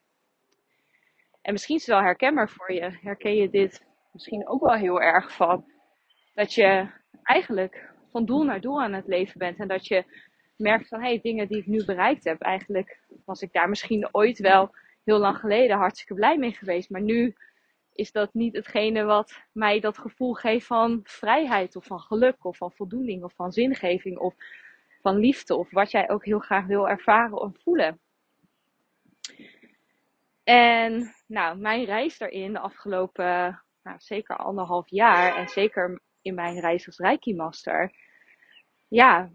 En 1.42 1.52
misschien 1.52 1.76
is 1.76 1.86
het 1.86 1.94
wel 1.94 2.04
herkenbaar 2.04 2.50
voor 2.50 2.72
je. 2.72 2.98
Herken 3.00 3.34
je 3.34 3.50
dit 3.50 3.86
misschien 4.12 4.48
ook 4.48 4.60
wel 4.60 4.74
heel 4.74 5.00
erg 5.00 5.32
van. 5.32 5.64
Dat 6.34 6.54
je 6.54 6.90
eigenlijk 7.22 7.90
van 8.10 8.24
doel 8.24 8.42
naar 8.42 8.60
doel 8.60 8.82
aan 8.82 8.92
het 8.92 9.06
leven 9.06 9.38
bent. 9.38 9.58
En 9.58 9.68
dat 9.68 9.86
je 9.86 10.04
merkt 10.56 10.88
van, 10.88 11.00
hé, 11.00 11.08
hey, 11.08 11.20
dingen 11.20 11.48
die 11.48 11.58
ik 11.58 11.66
nu 11.66 11.84
bereikt 11.84 12.24
heb. 12.24 12.40
Eigenlijk 12.40 13.00
was 13.24 13.42
ik 13.42 13.52
daar 13.52 13.68
misschien 13.68 14.08
ooit 14.12 14.38
wel 14.38 14.70
heel 15.04 15.18
lang 15.18 15.38
geleden 15.38 15.76
hartstikke 15.76 16.14
blij 16.14 16.38
mee 16.38 16.52
geweest. 16.52 16.90
Maar 16.90 17.00
nu 17.00 17.34
is 17.92 18.12
dat 18.12 18.34
niet 18.34 18.56
hetgene 18.56 19.04
wat 19.04 19.42
mij 19.52 19.80
dat 19.80 19.98
gevoel 19.98 20.32
geeft 20.32 20.66
van 20.66 21.00
vrijheid 21.04 21.76
of 21.76 21.84
van 21.84 22.00
geluk 22.00 22.44
of 22.44 22.56
van 22.56 22.72
voldoening 22.72 23.24
of 23.24 23.34
van 23.34 23.52
zingeving 23.52 24.18
of 24.18 24.34
van 25.00 25.16
liefde 25.16 25.56
of 25.56 25.70
wat 25.70 25.90
jij 25.90 26.10
ook 26.10 26.24
heel 26.24 26.38
graag 26.38 26.66
wil 26.66 26.88
ervaren 26.88 27.40
of 27.40 27.52
voelen. 27.62 28.00
En 30.44 31.14
nou, 31.26 31.58
mijn 31.58 31.84
reis 31.84 32.18
daarin 32.18 32.52
de 32.52 32.58
afgelopen 32.58 33.62
nou, 33.82 33.96
zeker 33.98 34.36
anderhalf 34.36 34.90
jaar 34.90 35.36
en 35.36 35.48
zeker 35.48 36.00
in 36.22 36.34
mijn 36.34 36.60
reis 36.60 36.86
als 36.86 36.98
Reiki 36.98 37.34
Master, 37.34 37.92
ja, 38.88 39.30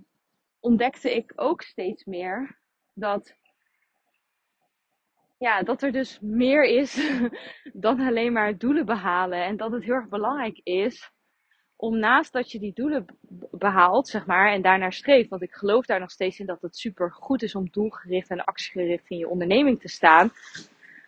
ontdekte 0.60 1.16
ik 1.16 1.34
ook 1.36 1.62
steeds 1.62 2.06
meer 2.06 2.60
dat, 2.94 3.36
ja, 5.38 5.64
dat 5.64 5.82
er 5.82 5.92
dus 5.92 6.20
meer 6.22 6.64
is 6.64 7.20
dan 7.74 8.00
alleen 8.00 8.34
maar 8.34 8.58
doelen 8.58 8.86
behalen. 8.86 9.44
En 9.44 9.58
dat 9.58 9.72
het 9.72 9.84
heel 9.84 9.94
erg 9.94 10.10
belangrijk 10.10 10.60
is 10.64 11.12
om 11.76 12.00
naast 12.00 12.34
dat 12.34 12.52
je 12.52 12.60
die 12.60 12.74
doelen 12.74 13.06
behaalt, 13.52 14.08
zeg 14.08 14.26
maar, 14.26 14.52
en 14.52 14.62
daarnaar 14.62 14.94
streeft, 14.94 15.30
want 15.30 15.42
ik 15.42 15.54
geloof 15.54 15.86
daar 15.86 16.00
nog 16.00 16.12
steeds 16.12 16.40
in 16.40 16.46
dat 16.46 16.62
het 16.62 16.78
super 16.78 17.12
goed 17.12 17.42
is 17.42 17.56
om 17.56 17.70
doelgericht 17.70 18.30
en 18.30 18.44
actiegericht 18.44 19.10
in 19.10 19.18
je 19.18 19.30
onderneming 19.30 19.82
te 19.82 19.88
staan 19.88 20.32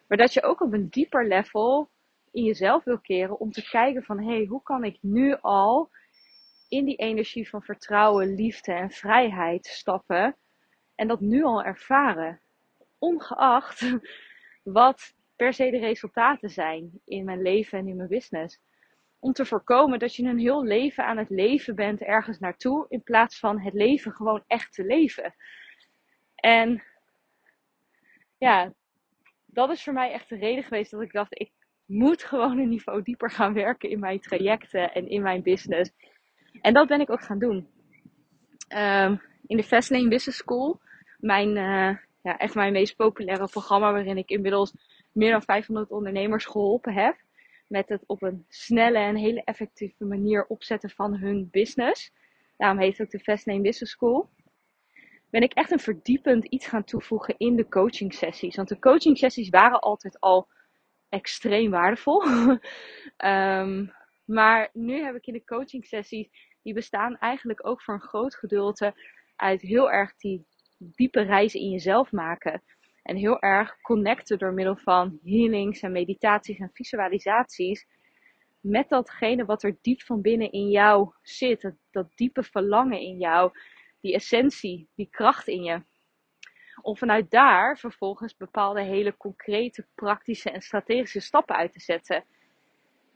maar 0.09 0.17
dat 0.17 0.33
je 0.33 0.43
ook 0.43 0.62
op 0.62 0.74
een 0.74 0.89
dieper 0.89 1.27
level 1.27 1.89
in 2.31 2.43
jezelf 2.43 2.83
wil 2.83 3.00
keren 3.00 3.39
om 3.39 3.51
te 3.51 3.69
kijken 3.69 4.03
van 4.03 4.19
hé, 4.19 4.36
hey, 4.36 4.45
hoe 4.45 4.63
kan 4.63 4.83
ik 4.83 4.98
nu 5.01 5.36
al 5.41 5.89
in 6.67 6.86
die 6.86 6.95
energie 6.95 7.50
van 7.50 7.62
vertrouwen, 7.62 8.36
liefde 8.36 8.74
en 8.74 8.91
vrijheid 8.91 9.65
stappen 9.65 10.36
en 10.95 11.07
dat 11.07 11.19
nu 11.19 11.43
al 11.43 11.63
ervaren. 11.63 12.41
Ongeacht 12.99 13.97
wat 14.63 15.13
per 15.35 15.53
se 15.53 15.71
de 15.71 15.79
resultaten 15.79 16.49
zijn 16.49 17.01
in 17.05 17.25
mijn 17.25 17.41
leven 17.41 17.79
en 17.79 17.87
in 17.87 17.95
mijn 17.95 18.09
business. 18.09 18.59
Om 19.19 19.33
te 19.33 19.45
voorkomen 19.45 19.99
dat 19.99 20.15
je 20.15 20.23
een 20.23 20.39
heel 20.39 20.63
leven 20.63 21.05
aan 21.05 21.17
het 21.17 21.29
leven 21.29 21.75
bent 21.75 22.01
ergens 22.01 22.39
naartoe, 22.39 22.85
in 22.89 23.03
plaats 23.03 23.39
van 23.39 23.59
het 23.59 23.73
leven 23.73 24.11
gewoon 24.11 24.43
echt 24.47 24.73
te 24.73 24.85
leven. 24.85 25.35
En 26.35 26.83
ja, 28.37 28.73
dat 29.45 29.69
is 29.69 29.83
voor 29.83 29.93
mij 29.93 30.11
echt 30.11 30.29
de 30.29 30.35
reden 30.35 30.63
geweest 30.63 30.91
dat 30.91 31.01
ik 31.01 31.11
dacht, 31.11 31.39
ik 31.39 31.51
moet 31.85 32.23
gewoon 32.23 32.57
een 32.57 32.69
niveau 32.69 33.01
dieper 33.01 33.31
gaan 33.31 33.53
werken 33.53 33.89
in 33.89 33.99
mijn 33.99 34.19
trajecten 34.19 34.93
en 34.93 35.09
in 35.09 35.21
mijn 35.21 35.43
business. 35.43 35.91
En 36.61 36.73
dat 36.73 36.87
ben 36.87 37.01
ik 37.01 37.09
ook 37.09 37.23
gaan 37.23 37.39
doen. 37.39 37.67
Ehm, 38.67 39.15
in 39.47 39.57
de 39.57 39.63
Fastlane 39.63 40.07
Business 40.07 40.37
School, 40.37 40.79
mijn, 41.17 41.55
uh, 41.55 41.97
ja, 42.29 42.38
echt 42.38 42.55
mijn 42.55 42.71
meest 42.71 42.95
populaire 42.95 43.48
programma, 43.48 43.91
waarin 43.91 44.17
ik 44.17 44.29
inmiddels 44.29 44.74
meer 45.12 45.31
dan 45.31 45.41
500 45.41 45.91
ondernemers 45.91 46.45
geholpen 46.45 46.93
heb. 46.93 47.15
Met 47.67 47.89
het 47.89 48.03
op 48.05 48.21
een 48.21 48.45
snelle 48.48 48.98
en 48.98 49.15
hele 49.15 49.43
effectieve 49.43 50.05
manier 50.05 50.45
opzetten 50.45 50.89
van 50.89 51.15
hun 51.15 51.48
business. 51.51 52.12
Daarom 52.57 52.79
heet 52.79 52.98
het 52.98 53.01
ook 53.01 53.12
de 53.12 53.19
Fastlane 53.19 53.62
Business 53.62 53.91
School 53.91 54.29
ben 55.29 55.41
ik 55.41 55.53
echt 55.53 55.71
een 55.71 55.79
verdiepend 55.79 56.45
iets 56.45 56.67
gaan 56.67 56.83
toevoegen 56.83 57.36
in 57.38 57.55
de 57.55 57.67
coaching 57.67 58.13
sessies. 58.13 58.55
Want 58.55 58.69
de 58.69 58.79
coaching 58.79 59.17
sessies 59.17 59.50
waren 59.50 59.79
altijd 59.79 60.19
al 60.19 60.48
extreem 61.09 61.71
waardevol. 61.71 62.24
Ehm, 63.17 63.86
maar 64.25 64.69
nu 64.74 65.03
heb 65.03 65.15
ik 65.15 65.27
in 65.27 65.33
de 65.33 65.43
coaching 65.43 65.86
sessies, 65.86 66.29
die 66.62 66.74
bestaan 66.74 67.17
eigenlijk 67.17 67.67
ook 67.67 67.81
voor 67.81 67.93
een 67.93 68.01
groot 68.01 68.36
gedeelte 68.36 68.93
uit 69.36 69.62
heel 69.62 69.91
erg 69.91 70.15
die 70.15 70.45
diepe 70.79 71.21
reizen 71.21 71.59
in 71.59 71.69
jezelf 71.69 72.12
maken. 72.12 72.62
En 73.03 73.15
heel 73.15 73.39
erg 73.41 73.81
connecten 73.81 74.38
door 74.38 74.53
middel 74.53 74.75
van 74.75 75.19
healings 75.24 75.81
en 75.81 75.91
meditaties 75.91 76.59
en 76.59 76.69
visualisaties. 76.74 77.88
Met 78.59 78.89
datgene 78.89 79.45
wat 79.45 79.63
er 79.63 79.77
diep 79.81 80.01
van 80.01 80.21
binnen 80.21 80.51
in 80.51 80.69
jou 80.69 81.13
zit. 81.21 81.62
Dat, 81.62 81.74
dat 81.91 82.12
diepe 82.15 82.43
verlangen 82.43 83.00
in 83.00 83.17
jou. 83.17 83.51
Die 84.01 84.13
essentie, 84.13 84.89
die 84.95 85.07
kracht 85.09 85.48
in 85.48 85.63
je. 85.63 85.81
Om 86.81 86.98
vanuit 86.98 87.31
daar 87.31 87.77
vervolgens 87.77 88.38
bepaalde 88.38 88.81
hele 88.81 89.17
concrete, 89.17 89.88
praktische 89.95 90.51
en 90.51 90.62
strategische 90.62 91.19
stappen 91.19 91.55
uit 91.55 91.74
te 91.74 91.79
zetten. 91.79 92.24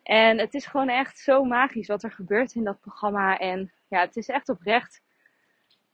En 0.03 0.37
het 0.37 0.53
is 0.53 0.65
gewoon 0.65 0.89
echt 0.89 1.17
zo 1.17 1.43
magisch 1.43 1.87
wat 1.87 2.03
er 2.03 2.11
gebeurt 2.11 2.55
in 2.55 2.63
dat 2.63 2.79
programma. 2.79 3.37
En 3.37 3.71
ja, 3.87 3.99
het 3.99 4.15
is 4.15 4.27
echt 4.27 4.49
oprecht. 4.49 5.02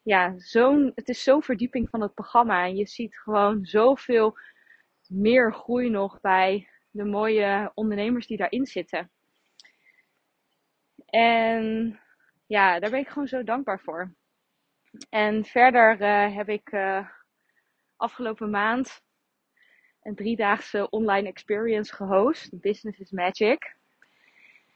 Ja, 0.09 0.33
zo'n, 0.37 0.91
het 0.95 1.09
is 1.09 1.23
zo'n 1.23 1.43
verdieping 1.43 1.89
van 1.89 2.01
het 2.01 2.13
programma. 2.13 2.65
En 2.65 2.75
je 2.75 2.87
ziet 2.87 3.17
gewoon 3.17 3.65
zoveel 3.65 4.37
meer 5.07 5.53
groei 5.53 5.89
nog 5.89 6.21
bij 6.21 6.67
de 6.91 7.05
mooie 7.05 7.71
ondernemers 7.73 8.27
die 8.27 8.37
daarin 8.37 8.65
zitten. 8.65 9.11
En 11.05 11.99
ja, 12.47 12.79
daar 12.79 12.89
ben 12.89 12.99
ik 12.99 13.07
gewoon 13.07 13.27
zo 13.27 13.43
dankbaar 13.43 13.79
voor. 13.79 14.13
En 15.09 15.45
verder 15.45 16.01
uh, 16.01 16.35
heb 16.35 16.49
ik 16.49 16.71
uh, 16.71 17.09
afgelopen 17.95 18.49
maand 18.49 19.01
een 20.03 20.15
driedaagse 20.15 20.89
online 20.89 21.27
experience 21.27 21.95
gehost. 21.95 22.59
Business 22.59 22.99
is 22.99 23.11
Magic. 23.11 23.75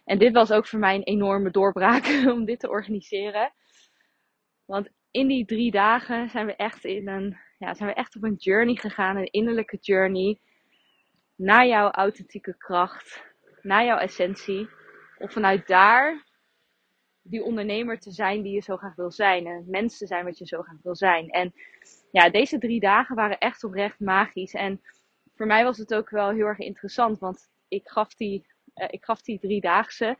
En 0.03 0.19
dit 0.19 0.33
was 0.33 0.51
ook 0.51 0.67
voor 0.67 0.79
mij 0.79 0.95
een 0.95 1.03
enorme 1.03 1.51
doorbraak 1.51 2.05
om 2.35 2.45
dit 2.45 2.59
te 2.59 2.69
organiseren. 2.69 3.53
Want 4.65 4.89
in 5.13 5.27
die 5.27 5.45
drie 5.45 5.71
dagen 5.71 6.29
zijn 6.29 6.45
we 6.45 6.55
echt, 6.55 6.85
in 6.85 7.07
een, 7.07 7.37
ja, 7.57 7.73
zijn 7.73 7.89
we 7.89 7.95
echt 7.95 8.15
op 8.15 8.23
een 8.23 8.35
journey 8.35 8.75
gegaan, 8.75 9.17
een 9.17 9.31
innerlijke 9.31 9.77
journey. 9.81 10.39
Naar 11.35 11.67
jouw 11.67 11.89
authentieke 11.89 12.57
kracht, 12.57 13.23
naar 13.61 13.85
jouw 13.85 13.97
essentie. 13.97 14.69
Om 15.17 15.29
vanuit 15.29 15.67
daar 15.67 16.25
die 17.21 17.43
ondernemer 17.43 17.99
te 17.99 18.11
zijn 18.11 18.41
die 18.41 18.53
je 18.53 18.61
zo 18.61 18.77
graag 18.77 18.95
wil 18.95 19.11
zijn. 19.11 19.45
En 19.45 19.65
mens 19.67 19.97
te 19.97 20.07
zijn 20.07 20.25
wat 20.25 20.37
je 20.37 20.45
zo 20.45 20.61
graag 20.61 20.81
wil 20.83 20.95
zijn. 20.95 21.29
En 21.29 21.53
ja, 22.11 22.29
deze 22.29 22.57
drie 22.57 22.79
dagen 22.79 23.15
waren 23.15 23.37
echt 23.37 23.63
oprecht 23.63 23.99
magisch. 23.99 24.53
En 24.53 24.81
voor 25.35 25.45
mij 25.45 25.63
was 25.63 25.77
het 25.77 25.93
ook 25.93 26.09
wel 26.09 26.29
heel 26.29 26.45
erg 26.45 26.59
interessant. 26.59 27.19
Want 27.19 27.49
ik 27.67 27.89
gaf 27.89 28.13
die 28.15 28.45
uh, 28.75 28.87
ik 28.89 29.03
gaf 29.03 29.21
die 29.21 29.39
driedaagse 29.39 30.17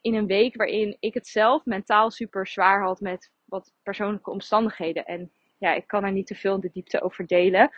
in 0.00 0.14
een 0.14 0.26
week 0.26 0.56
waarin 0.56 0.96
ik 1.00 1.14
het 1.14 1.26
zelf 1.26 1.64
mentaal 1.64 2.10
super 2.10 2.46
zwaar 2.46 2.82
had 2.82 3.00
met 3.00 3.30
wat 3.46 3.72
persoonlijke 3.82 4.30
omstandigheden. 4.30 5.04
En 5.04 5.30
ja, 5.58 5.74
ik 5.74 5.86
kan 5.86 6.04
er 6.04 6.12
niet 6.12 6.26
te 6.26 6.34
veel 6.34 6.54
in 6.54 6.60
de 6.60 6.70
diepte 6.72 7.02
over 7.02 7.26
delen 7.26 7.70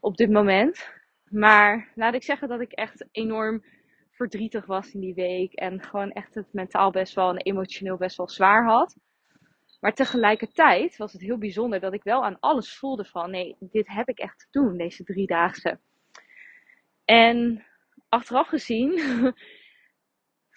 op 0.00 0.16
dit 0.16 0.30
moment. 0.30 0.90
Maar 1.30 1.88
laat 1.94 2.14
ik 2.14 2.22
zeggen 2.22 2.48
dat 2.48 2.60
ik 2.60 2.72
echt 2.72 3.06
enorm 3.10 3.64
verdrietig 4.10 4.66
was 4.66 4.92
in 4.92 5.00
die 5.00 5.14
week. 5.14 5.52
En 5.52 5.82
gewoon 5.82 6.12
echt 6.12 6.34
het 6.34 6.52
mentaal 6.52 6.90
best 6.90 7.14
wel 7.14 7.30
en 7.30 7.36
emotioneel 7.36 7.96
best 7.96 8.16
wel 8.16 8.28
zwaar 8.28 8.64
had. 8.64 8.96
Maar 9.80 9.94
tegelijkertijd 9.94 10.96
was 10.96 11.12
het 11.12 11.22
heel 11.22 11.38
bijzonder 11.38 11.80
dat 11.80 11.92
ik 11.92 12.02
wel 12.02 12.24
aan 12.24 12.40
alles 12.40 12.76
voelde 12.76 13.04
van 13.04 13.30
nee, 13.30 13.56
dit 13.60 13.88
heb 13.88 14.08
ik 14.08 14.18
echt 14.18 14.38
te 14.38 14.46
doen, 14.50 14.76
deze 14.76 15.04
driedaagse. 15.04 15.78
En 17.04 17.64
achteraf 18.08 18.48
gezien 18.48 18.92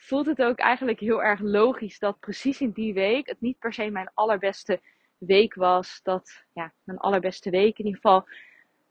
voelt 0.08 0.26
het 0.26 0.42
ook 0.42 0.58
eigenlijk 0.58 1.00
heel 1.00 1.24
erg 1.24 1.40
logisch 1.40 2.00
dat 2.00 2.20
precies 2.20 2.62
in 2.62 2.72
die 2.72 2.94
week 2.94 3.28
het 3.28 3.42
niet 3.42 3.60
per 3.60 3.74
se 3.74 3.90
mijn 3.90 4.12
allerbeste 4.14 4.82
week 5.18 5.54
was. 5.54 6.00
Dat, 6.04 6.44
ja, 6.54 6.74
mijn 6.84 6.98
allerbeste 6.98 7.50
week 7.50 7.80
in 7.80 7.86
ieder 7.86 8.02
geval. 8.02 8.28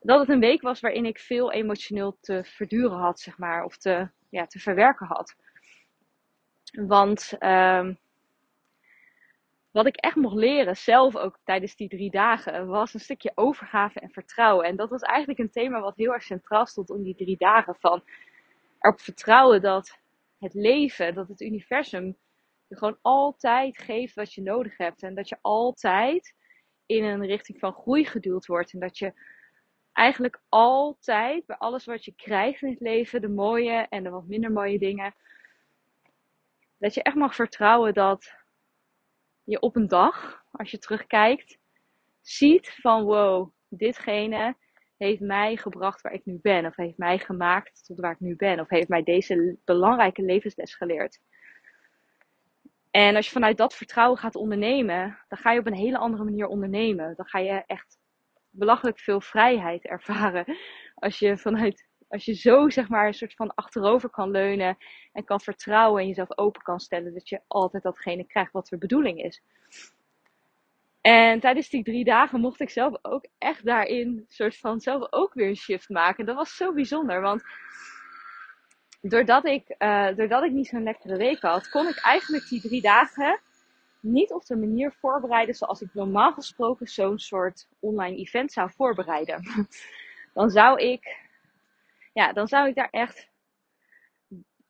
Dat 0.00 0.20
het 0.20 0.28
een 0.28 0.40
week 0.40 0.62
was 0.62 0.80
waarin 0.80 1.04
ik 1.04 1.18
veel 1.18 1.52
emotioneel 1.52 2.16
te 2.20 2.44
verduren 2.44 2.98
had, 2.98 3.20
zeg 3.20 3.38
maar. 3.38 3.64
Of 3.64 3.76
te, 3.76 4.08
ja, 4.30 4.46
te 4.46 4.58
verwerken 4.58 5.06
had. 5.06 5.34
Want 6.72 7.32
um, 7.40 7.98
wat 9.70 9.86
ik 9.86 9.96
echt 9.96 10.16
mocht 10.16 10.36
leren, 10.36 10.76
zelf 10.76 11.16
ook 11.16 11.38
tijdens 11.44 11.76
die 11.76 11.88
drie 11.88 12.10
dagen, 12.10 12.66
was 12.66 12.94
een 12.94 13.00
stukje 13.00 13.32
overgave 13.34 14.00
en 14.00 14.10
vertrouwen. 14.10 14.66
En 14.66 14.76
dat 14.76 14.90
was 14.90 15.02
eigenlijk 15.02 15.38
een 15.38 15.50
thema 15.50 15.80
wat 15.80 15.96
heel 15.96 16.12
erg 16.12 16.22
centraal 16.22 16.66
stond 16.66 16.90
om 16.90 17.02
die 17.02 17.16
drie 17.16 17.36
dagen. 17.36 17.76
Van 17.80 18.02
erop 18.80 19.00
vertrouwen 19.00 19.62
dat 19.62 19.98
het 20.38 20.54
leven, 20.54 21.14
dat 21.14 21.28
het 21.28 21.40
universum 21.40 22.16
je 22.68 22.76
gewoon 22.76 22.98
altijd 23.02 23.78
geeft 23.78 24.14
wat 24.14 24.32
je 24.32 24.42
nodig 24.42 24.76
hebt. 24.76 25.02
En 25.02 25.14
dat 25.14 25.28
je 25.28 25.38
altijd 25.40 26.34
in 26.86 27.04
een 27.04 27.26
richting 27.26 27.58
van 27.58 27.72
groei 27.72 28.04
geduwd 28.04 28.46
wordt. 28.46 28.72
En 28.72 28.80
dat 28.80 28.98
je 28.98 29.12
eigenlijk 29.92 30.40
altijd 30.48 31.46
bij 31.46 31.56
alles 31.56 31.84
wat 31.84 32.04
je 32.04 32.12
krijgt 32.12 32.62
in 32.62 32.70
het 32.70 32.80
leven, 32.80 33.20
de 33.20 33.28
mooie 33.28 33.86
en 33.88 34.02
de 34.02 34.10
wat 34.10 34.26
minder 34.26 34.52
mooie 34.52 34.78
dingen, 34.78 35.14
dat 36.78 36.94
je 36.94 37.02
echt 37.02 37.16
mag 37.16 37.34
vertrouwen 37.34 37.94
dat 37.94 38.34
je 39.44 39.60
op 39.60 39.76
een 39.76 39.88
dag, 39.88 40.44
als 40.50 40.70
je 40.70 40.78
terugkijkt, 40.78 41.58
ziet 42.20 42.70
van 42.80 43.04
wow, 43.04 43.50
ditgene 43.68 44.56
heeft 44.96 45.20
mij 45.20 45.56
gebracht 45.56 46.00
waar 46.00 46.12
ik 46.12 46.24
nu 46.24 46.38
ben. 46.42 46.66
Of 46.66 46.76
heeft 46.76 46.98
mij 46.98 47.18
gemaakt 47.18 47.86
tot 47.86 48.00
waar 48.00 48.12
ik 48.12 48.20
nu 48.20 48.36
ben. 48.36 48.60
Of 48.60 48.68
heeft 48.68 48.88
mij 48.88 49.02
deze 49.02 49.56
belangrijke 49.64 50.22
levensles 50.22 50.74
geleerd. 50.74 51.20
En 52.90 53.16
als 53.16 53.26
je 53.26 53.32
vanuit 53.32 53.56
dat 53.56 53.74
vertrouwen 53.74 54.18
gaat 54.18 54.34
ondernemen, 54.34 55.18
dan 55.28 55.38
ga 55.38 55.52
je 55.52 55.58
op 55.58 55.66
een 55.66 55.74
hele 55.74 55.98
andere 55.98 56.24
manier 56.24 56.46
ondernemen. 56.46 57.14
Dan 57.16 57.26
ga 57.26 57.38
je 57.38 57.62
echt 57.66 57.98
belachelijk 58.50 58.98
veel 58.98 59.20
vrijheid 59.20 59.84
ervaren. 59.84 60.56
Als 60.94 61.18
je 61.18 61.38
vanuit, 61.38 61.88
als 62.08 62.24
je 62.24 62.34
zo 62.34 62.68
zeg 62.68 62.88
maar 62.88 63.06
een 63.06 63.14
soort 63.14 63.34
van 63.34 63.54
achterover 63.54 64.10
kan 64.10 64.30
leunen 64.30 64.76
en 65.12 65.24
kan 65.24 65.40
vertrouwen 65.40 66.00
en 66.00 66.08
jezelf 66.08 66.38
open 66.38 66.62
kan 66.62 66.80
stellen 66.80 67.14
dat 67.14 67.28
je 67.28 67.40
altijd 67.46 67.82
datgene 67.82 68.26
krijgt 68.26 68.52
wat 68.52 68.66
de 68.66 68.78
bedoeling 68.78 69.22
is. 69.22 69.42
En 71.06 71.40
tijdens 71.40 71.68
die 71.68 71.84
drie 71.84 72.04
dagen 72.04 72.40
mocht 72.40 72.60
ik 72.60 72.70
zelf 72.70 72.94
ook 73.02 73.26
echt 73.38 73.64
daarin 73.64 74.24
soort 74.28 74.56
van 74.56 74.80
zelf 74.80 75.12
ook 75.12 75.34
weer 75.34 75.48
een 75.48 75.56
shift 75.56 75.88
maken. 75.88 76.26
Dat 76.26 76.36
was 76.36 76.56
zo 76.56 76.72
bijzonder, 76.72 77.20
want 77.20 77.42
doordat 79.00 79.44
ik, 79.44 79.74
uh, 79.78 80.16
doordat 80.16 80.42
ik 80.42 80.52
niet 80.52 80.66
zo'n 80.66 80.82
lekkere 80.82 81.16
week 81.16 81.40
had, 81.40 81.68
kon 81.68 81.88
ik 81.88 82.00
eigenlijk 82.04 82.48
die 82.48 82.60
drie 82.60 82.80
dagen 82.80 83.40
niet 84.00 84.32
op 84.32 84.44
de 84.44 84.56
manier 84.56 84.92
voorbereiden 84.92 85.54
zoals 85.54 85.80
ik 85.80 85.94
normaal 85.94 86.32
gesproken 86.32 86.86
zo'n 86.86 87.18
soort 87.18 87.68
online 87.80 88.16
event 88.16 88.52
zou 88.52 88.70
voorbereiden. 88.76 89.42
Dan 90.34 90.50
zou 90.50 90.80
ik, 90.80 91.16
ja, 92.12 92.32
dan 92.32 92.46
zou 92.46 92.68
ik 92.68 92.74
daar 92.74 92.90
echt 92.90 93.28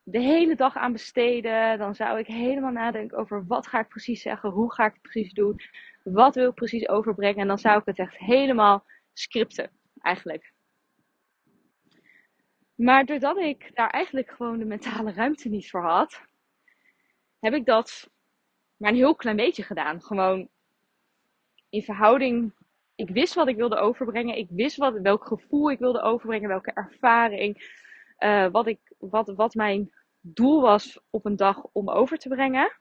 de 0.02 0.21
hele 0.21 0.55
dag 0.55 0.76
aan 0.76 0.93
besteden. 0.93 1.78
Dan 1.78 1.95
zou 1.95 2.19
ik 2.19 2.26
helemaal 2.26 2.71
nadenken 2.71 3.19
over 3.19 3.47
wat 3.47 3.66
ga 3.66 3.81
ik 3.81 3.88
precies 3.88 4.23
zeggen, 4.23 4.50
hoe 4.50 4.73
ga 4.73 4.87
ik 4.87 4.93
het 4.93 5.02
precies 5.02 5.33
doen, 5.33 5.61
wat 6.12 6.34
wil 6.34 6.48
ik 6.48 6.54
precies 6.54 6.88
overbrengen. 6.88 7.40
En 7.40 7.48
dan 7.48 7.58
zou 7.58 7.78
ik 7.78 7.86
het 7.86 7.98
echt 7.98 8.16
helemaal 8.16 8.84
scripten, 9.12 9.70
eigenlijk. 10.00 10.52
Maar 12.75 13.04
doordat 13.04 13.36
ik 13.36 13.75
daar 13.75 13.90
eigenlijk 13.90 14.30
gewoon 14.30 14.58
de 14.58 14.64
mentale 14.64 15.12
ruimte 15.12 15.48
niet 15.48 15.70
voor 15.70 15.82
had, 15.82 16.20
heb 17.40 17.54
ik 17.54 17.66
dat 17.66 18.10
maar 18.76 18.90
een 18.90 18.96
heel 18.96 19.14
klein 19.14 19.36
beetje 19.36 19.62
gedaan. 19.62 20.02
Gewoon 20.02 20.48
in 21.68 21.82
verhouding. 21.82 22.54
Ik 22.94 23.10
wist 23.10 23.34
wat 23.34 23.48
ik 23.48 23.56
wilde 23.56 23.76
overbrengen. 23.76 24.36
Ik 24.36 24.48
wist 24.50 24.76
wat, 24.76 24.98
welk 25.00 25.26
gevoel 25.26 25.70
ik 25.70 25.78
wilde 25.78 26.00
overbrengen, 26.00 26.48
welke 26.48 26.72
ervaring. 26.72 27.75
Uh, 28.18 28.46
wat, 28.50 28.66
ik, 28.66 28.78
wat, 28.98 29.28
wat 29.28 29.54
mijn 29.54 29.92
doel 30.20 30.60
was 30.60 31.00
op 31.10 31.25
een 31.25 31.36
dag 31.36 31.62
om 31.72 31.90
over 31.90 32.18
te 32.18 32.28
brengen. 32.28 32.78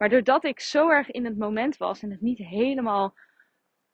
Maar 0.00 0.08
doordat 0.08 0.44
ik 0.44 0.60
zo 0.60 0.88
erg 0.88 1.10
in 1.10 1.24
het 1.24 1.38
moment 1.38 1.76
was 1.76 2.02
en 2.02 2.10
het 2.10 2.20
niet 2.20 2.38
helemaal 2.38 3.14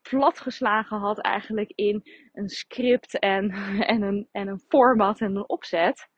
platgeslagen 0.02 0.98
had 0.98 1.20
eigenlijk 1.20 1.72
in 1.75 2.02
een 2.32 2.48
script 2.48 3.18
en, 3.18 3.50
en, 3.92 4.02
een, 4.02 4.28
en 4.32 4.48
een 4.48 4.60
format 4.68 5.20
en 5.20 5.36
een 5.36 5.48
opzet, 5.48 6.08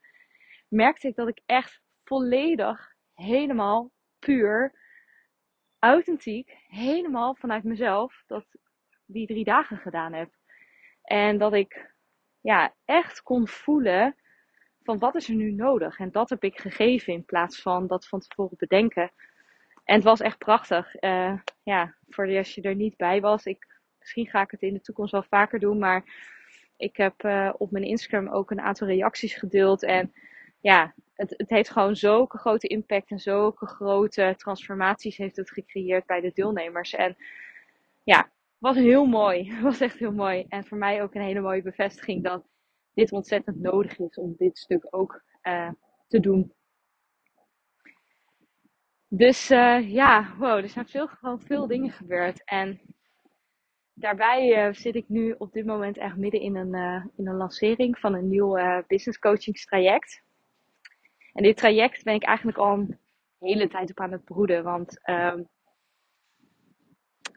merkte 0.68 1.08
ik 1.08 1.14
dat 1.14 1.28
ik 1.28 1.40
echt 1.46 1.80
volledig, 2.04 2.94
helemaal 3.14 3.90
puur, 4.18 4.74
authentiek, 5.78 6.56
helemaal 6.66 7.34
vanuit 7.34 7.64
mezelf 7.64 8.22
dat 8.26 8.46
die 9.06 9.26
drie 9.26 9.44
dagen 9.44 9.76
gedaan 9.76 10.12
heb. 10.12 10.30
En 11.02 11.38
dat 11.38 11.52
ik 11.52 11.94
ja, 12.40 12.74
echt 12.84 13.22
kon 13.22 13.48
voelen 13.48 14.16
van 14.82 14.98
wat 14.98 15.14
is 15.14 15.28
er 15.28 15.34
nu 15.34 15.52
nodig. 15.52 15.98
En 15.98 16.10
dat 16.10 16.30
heb 16.30 16.42
ik 16.42 16.58
gegeven 16.58 17.12
in 17.12 17.24
plaats 17.24 17.62
van 17.62 17.86
dat 17.86 18.08
van 18.08 18.20
tevoren 18.20 18.56
bedenken. 18.56 19.12
En 19.88 19.94
het 19.94 20.04
was 20.04 20.20
echt 20.20 20.38
prachtig. 20.38 21.02
Uh, 21.02 21.38
ja, 21.62 21.94
voor 22.08 22.26
de 22.26 22.38
als 22.38 22.54
je 22.54 22.62
er 22.62 22.74
niet 22.74 22.96
bij 22.96 23.20
was. 23.20 23.44
Ik, 23.44 23.80
misschien 23.98 24.26
ga 24.26 24.42
ik 24.42 24.50
het 24.50 24.62
in 24.62 24.74
de 24.74 24.80
toekomst 24.80 25.12
wel 25.12 25.22
vaker 25.22 25.58
doen. 25.58 25.78
Maar 25.78 26.04
ik 26.76 26.96
heb 26.96 27.24
uh, 27.24 27.52
op 27.58 27.70
mijn 27.70 27.84
Instagram 27.84 28.28
ook 28.28 28.50
een 28.50 28.60
aantal 28.60 28.86
reacties 28.86 29.34
gedeeld. 29.34 29.82
En 29.82 30.12
ja, 30.60 30.94
het, 31.14 31.34
het 31.36 31.50
heeft 31.50 31.70
gewoon 31.70 31.96
zulke 31.96 32.38
grote 32.38 32.66
impact 32.66 33.10
en 33.10 33.18
zulke 33.18 33.66
grote 33.66 34.34
transformaties 34.36 35.16
heeft 35.16 35.36
het 35.36 35.50
gecreëerd 35.50 36.06
bij 36.06 36.20
de 36.20 36.32
deelnemers. 36.34 36.94
En 36.94 37.16
ja, 38.02 38.30
was 38.58 38.76
heel 38.76 39.06
mooi. 39.06 39.52
was 39.62 39.80
echt 39.80 39.98
heel 39.98 40.12
mooi. 40.12 40.44
En 40.48 40.64
voor 40.64 40.78
mij 40.78 41.02
ook 41.02 41.14
een 41.14 41.22
hele 41.22 41.40
mooie 41.40 41.62
bevestiging 41.62 42.24
dat 42.24 42.44
dit 42.94 43.12
ontzettend 43.12 43.60
nodig 43.60 43.98
is 43.98 44.14
om 44.14 44.34
dit 44.38 44.58
stuk 44.58 44.86
ook 44.90 45.22
uh, 45.42 45.70
te 46.08 46.20
doen. 46.20 46.52
Dus 49.08 49.50
uh, 49.50 49.92
ja, 49.92 50.34
wow, 50.38 50.56
er 50.56 50.68
zijn 50.68 50.88
veel, 50.88 51.06
gewoon 51.06 51.40
veel 51.40 51.66
dingen 51.66 51.90
gebeurd. 51.90 52.44
En 52.44 52.80
daarbij 53.94 54.66
uh, 54.68 54.74
zit 54.74 54.94
ik 54.94 55.08
nu 55.08 55.34
op 55.38 55.52
dit 55.52 55.66
moment 55.66 55.98
echt 55.98 56.16
midden 56.16 56.40
in 56.40 56.56
een, 56.56 56.74
in 57.16 57.28
een 57.28 57.36
lancering 57.36 57.98
van 57.98 58.14
een 58.14 58.28
nieuw 58.28 58.82
business 58.86 59.18
coachingstraject. 59.18 60.22
En 61.38 61.42
dit 61.42 61.56
traject 61.56 62.04
ben 62.04 62.14
ik 62.14 62.22
eigenlijk 62.22 62.58
al 62.58 62.72
een 62.72 62.98
hele 63.38 63.68
tijd 63.68 63.90
op 63.90 64.00
aan 64.00 64.12
het 64.12 64.24
broeden. 64.24 64.64
Want 64.64 65.00
ehm, 65.02 65.42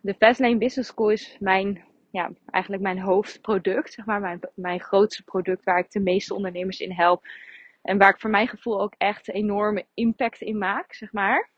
de 0.01 0.13
Fastlane 0.13 0.57
Business 0.57 0.89
School 0.89 1.09
is 1.09 1.37
mijn, 1.39 1.83
ja, 2.11 2.31
eigenlijk 2.45 2.83
mijn 2.83 2.99
hoofdproduct. 2.99 3.93
Zeg 3.93 4.05
maar, 4.05 4.19
mijn, 4.19 4.39
mijn 4.55 4.79
grootste 4.79 5.23
product 5.23 5.63
waar 5.63 5.79
ik 5.79 5.91
de 5.91 5.99
meeste 5.99 6.33
ondernemers 6.33 6.79
in 6.79 6.91
help. 6.91 7.25
En 7.81 7.97
waar 7.97 8.09
ik 8.09 8.19
voor 8.19 8.29
mijn 8.29 8.47
gevoel 8.47 8.81
ook 8.81 8.93
echt 8.97 9.29
enorme 9.29 9.85
impact 9.93 10.41
in 10.41 10.57
maak, 10.57 10.93
zeg 10.93 11.11
maar. 11.11 11.50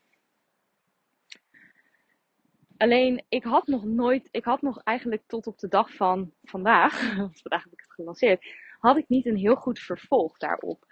Alleen, 2.84 3.24
ik 3.30 3.44
had 3.44 3.68
nog 3.68 3.84
nooit, 3.84 4.28
ik 4.32 4.44
had 4.46 4.62
nog 4.62 4.82
eigenlijk 4.84 5.24
tot 5.28 5.48
op 5.48 5.60
de 5.60 5.68
dag 5.68 5.94
van 5.94 6.34
vandaag, 6.44 7.02
want 7.18 7.42
vandaag 7.42 7.64
heb 7.64 7.74
ik 7.74 7.80
het 7.82 7.94
gelanceerd, 7.94 8.46
had 8.80 8.98
ik 8.98 9.08
niet 9.08 9.26
een 9.26 9.38
heel 9.38 9.56
goed 9.56 9.80
vervolg 9.80 10.38
daarop. 10.38 10.86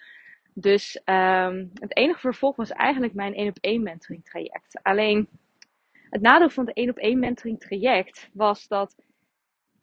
Dus 0.54 1.02
um, 1.06 1.72
het 1.74 1.96
enige 1.96 2.20
vervolg 2.20 2.56
was 2.56 2.70
eigenlijk 2.70 3.14
mijn 3.14 3.34
1 3.36 3.48
op 3.48 3.58
1 3.62 3.84
mentoring 3.84 4.26
traject. 4.26 4.80
Alleen 4.84 5.30
het 6.10 6.22
nadeel 6.22 6.50
van 6.50 6.66
het 6.66 6.76
1 6.76 6.90
op 6.90 6.98
1 6.98 7.20
mentoring 7.20 7.60
traject 7.60 8.30
was 8.34 8.68
dat 8.68 8.96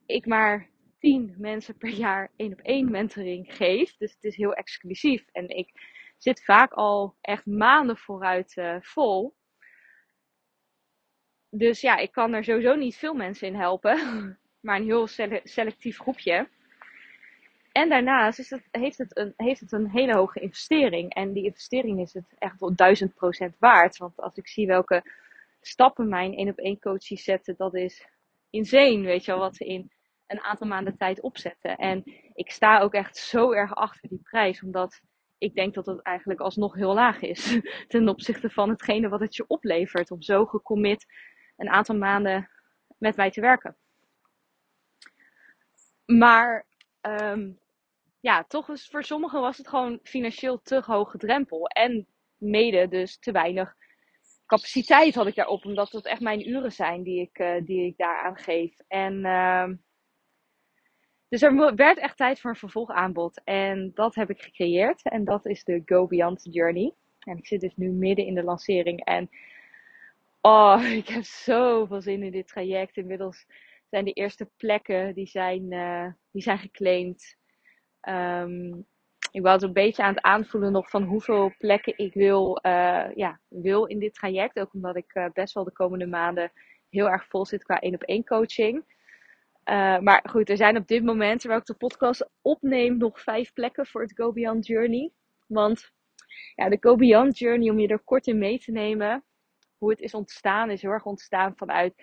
ik 0.06 0.26
maar 0.26 0.68
10 0.98 1.34
mensen 1.38 1.76
per 1.76 1.90
jaar 1.90 2.30
1 2.36 2.52
op 2.52 2.60
1 2.60 2.90
mentoring 2.90 3.56
geef. 3.56 3.96
Dus 3.96 4.14
het 4.14 4.24
is 4.24 4.36
heel 4.36 4.54
exclusief. 4.54 5.24
En 5.32 5.48
ik 5.48 5.72
zit 6.18 6.44
vaak 6.44 6.72
al 6.72 7.16
echt 7.20 7.46
maanden 7.46 7.96
vooruit 7.96 8.56
uh, 8.56 8.76
vol. 8.80 9.36
Dus 11.50 11.80
ja, 11.80 11.96
ik 11.96 12.12
kan 12.12 12.32
er 12.32 12.44
sowieso 12.44 12.74
niet 12.74 12.96
veel 12.96 13.14
mensen 13.14 13.46
in 13.46 13.54
helpen. 13.54 13.98
Maar 14.60 14.76
een 14.76 14.84
heel 14.84 15.06
selectief 15.42 15.98
groepje. 15.98 16.48
En 17.72 17.88
daarnaast 17.88 18.38
is 18.38 18.50
het, 18.50 18.68
heeft, 18.70 18.98
het 18.98 19.16
een, 19.16 19.32
heeft 19.36 19.60
het 19.60 19.72
een 19.72 19.90
hele 19.90 20.14
hoge 20.14 20.40
investering. 20.40 21.14
En 21.14 21.32
die 21.32 21.44
investering 21.44 22.00
is 22.00 22.12
het 22.12 22.34
echt 22.38 22.60
wel 22.60 22.74
duizend 22.74 23.14
procent 23.14 23.56
waard. 23.58 23.96
Want 23.96 24.20
als 24.20 24.36
ik 24.36 24.48
zie 24.48 24.66
welke 24.66 25.02
stappen 25.60 26.08
mijn 26.08 26.34
één 26.34 26.48
op 26.48 26.58
één 26.58 26.78
coaches 26.78 27.22
zetten, 27.22 27.54
dat 27.56 27.74
is 27.74 28.06
insane, 28.50 29.00
weet 29.00 29.24
je 29.24 29.30
wel, 29.30 29.40
wat 29.40 29.56
ze 29.56 29.64
in 29.64 29.90
een 30.26 30.40
aantal 30.40 30.66
maanden 30.66 30.96
tijd 30.96 31.20
opzetten. 31.20 31.76
En 31.76 32.02
ik 32.34 32.50
sta 32.50 32.80
ook 32.80 32.94
echt 32.94 33.16
zo 33.16 33.52
erg 33.52 33.74
achter 33.74 34.08
die 34.08 34.22
prijs, 34.22 34.62
omdat 34.62 35.00
ik 35.38 35.54
denk 35.54 35.74
dat 35.74 35.86
het 35.86 36.02
eigenlijk 36.02 36.40
alsnog 36.40 36.74
heel 36.74 36.94
laag 36.94 37.20
is 37.20 37.60
ten 37.88 38.08
opzichte 38.08 38.50
van 38.50 38.68
hetgene 38.68 39.08
wat 39.08 39.20
het 39.20 39.36
je 39.36 39.44
oplevert 39.46 40.10
om 40.10 40.22
zo 40.22 40.44
gecommit 40.44 41.06
een 41.58 41.68
aantal 41.68 41.96
maanden 41.96 42.48
met 42.98 43.16
mij 43.16 43.30
te 43.30 43.40
werken. 43.40 43.76
Maar 46.06 46.66
um, 47.02 47.58
ja, 48.20 48.44
toch 48.44 48.66
was 48.66 48.88
voor 48.88 49.04
sommigen 49.04 49.40
was 49.40 49.56
het 49.56 49.68
gewoon 49.68 49.98
financieel 50.02 50.62
te 50.62 50.82
hoge 50.84 51.18
drempel. 51.18 51.66
En 51.66 52.06
mede 52.36 52.88
dus 52.88 53.18
te 53.18 53.32
weinig 53.32 53.76
capaciteit 54.46 55.14
had 55.14 55.26
ik 55.26 55.34
daarop. 55.34 55.64
Omdat 55.64 55.92
het 55.92 56.06
echt 56.06 56.20
mijn 56.20 56.48
uren 56.48 56.72
zijn 56.72 57.02
die 57.02 57.20
ik, 57.20 57.38
uh, 57.38 57.64
die 57.64 57.86
ik 57.86 57.96
daaraan 57.96 58.36
geef. 58.36 58.78
En 58.88 59.14
uh, 59.24 59.68
dus 61.28 61.42
er 61.42 61.74
werd 61.74 61.98
echt 61.98 62.16
tijd 62.16 62.40
voor 62.40 62.50
een 62.50 62.56
vervolgaanbod. 62.56 63.40
En 63.44 63.90
dat 63.94 64.14
heb 64.14 64.30
ik 64.30 64.42
gecreëerd. 64.42 65.02
En 65.02 65.24
dat 65.24 65.46
is 65.46 65.64
de 65.64 65.82
Go 65.84 66.06
Beyond 66.06 66.48
Journey. 66.50 66.94
En 67.18 67.36
ik 67.36 67.46
zit 67.46 67.60
dus 67.60 67.76
nu 67.76 67.90
midden 67.90 68.26
in 68.26 68.34
de 68.34 68.42
lancering. 68.42 69.04
En 69.04 69.30
oh, 70.40 70.82
ik 71.02 71.08
heb 71.08 71.24
zoveel 71.24 72.00
zin 72.00 72.22
in 72.22 72.32
dit 72.32 72.48
traject. 72.48 72.96
Inmiddels 72.96 73.46
zijn 73.90 74.04
de 74.04 74.12
eerste 74.12 74.50
plekken 74.56 75.14
die 75.14 75.26
zijn, 75.26 75.72
uh, 75.72 76.06
die 76.30 76.42
zijn 76.42 76.58
geclaimd. 76.58 77.36
Um, 78.08 78.86
ik 79.30 79.42
was 79.42 79.62
een 79.62 79.72
beetje 79.72 80.02
aan 80.02 80.14
het 80.14 80.22
aanvoelen 80.22 80.72
nog 80.72 80.90
van 80.90 81.02
hoeveel 81.02 81.52
plekken 81.58 81.98
ik 81.98 82.14
wil, 82.14 82.58
uh, 82.62 83.14
ja, 83.14 83.40
wil 83.48 83.84
in 83.84 83.98
dit 83.98 84.14
traject. 84.14 84.60
Ook 84.60 84.74
omdat 84.74 84.96
ik 84.96 85.14
uh, 85.14 85.26
best 85.32 85.54
wel 85.54 85.64
de 85.64 85.72
komende 85.72 86.06
maanden 86.06 86.52
heel 86.88 87.10
erg 87.10 87.26
vol 87.28 87.46
zit 87.46 87.62
qua 87.62 87.80
één 87.80 87.94
op 87.94 88.02
één 88.02 88.24
coaching. 88.24 88.96
Maar 90.00 90.24
goed, 90.30 90.50
er 90.50 90.56
zijn 90.56 90.76
op 90.76 90.86
dit 90.86 91.04
moment, 91.04 91.40
terwijl 91.40 91.60
ik 91.60 91.66
de 91.66 91.74
podcast 91.74 92.30
opneem, 92.42 92.96
nog 92.96 93.20
vijf 93.20 93.52
plekken 93.52 93.86
voor 93.86 94.02
het 94.02 94.12
Go 94.14 94.32
Beyond 94.32 94.66
Journey. 94.66 95.12
Want 95.46 95.92
ja, 96.54 96.68
de 96.68 96.76
Go 96.80 96.96
Beyond 96.96 97.38
Journey, 97.38 97.70
om 97.70 97.78
je 97.78 97.88
er 97.88 97.98
kort 97.98 98.26
in 98.26 98.38
mee 98.38 98.58
te 98.58 98.72
nemen, 98.72 99.24
hoe 99.78 99.90
het 99.90 100.00
is 100.00 100.14
ontstaan, 100.14 100.70
is 100.70 100.82
heel 100.82 100.90
erg 100.90 101.04
ontstaan 101.04 101.56
vanuit 101.56 101.94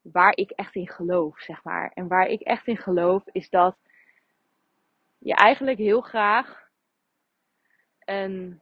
waar 0.00 0.36
ik 0.36 0.50
echt 0.50 0.74
in 0.74 0.88
geloof, 0.88 1.40
zeg 1.40 1.64
maar. 1.64 1.90
En 1.94 2.08
waar 2.08 2.26
ik 2.26 2.40
echt 2.40 2.66
in 2.66 2.76
geloof 2.76 3.22
is 3.26 3.50
dat 3.50 3.76
je 5.18 5.34
eigenlijk 5.34 5.78
heel 5.78 6.00
graag 6.00 6.68
een 8.04 8.60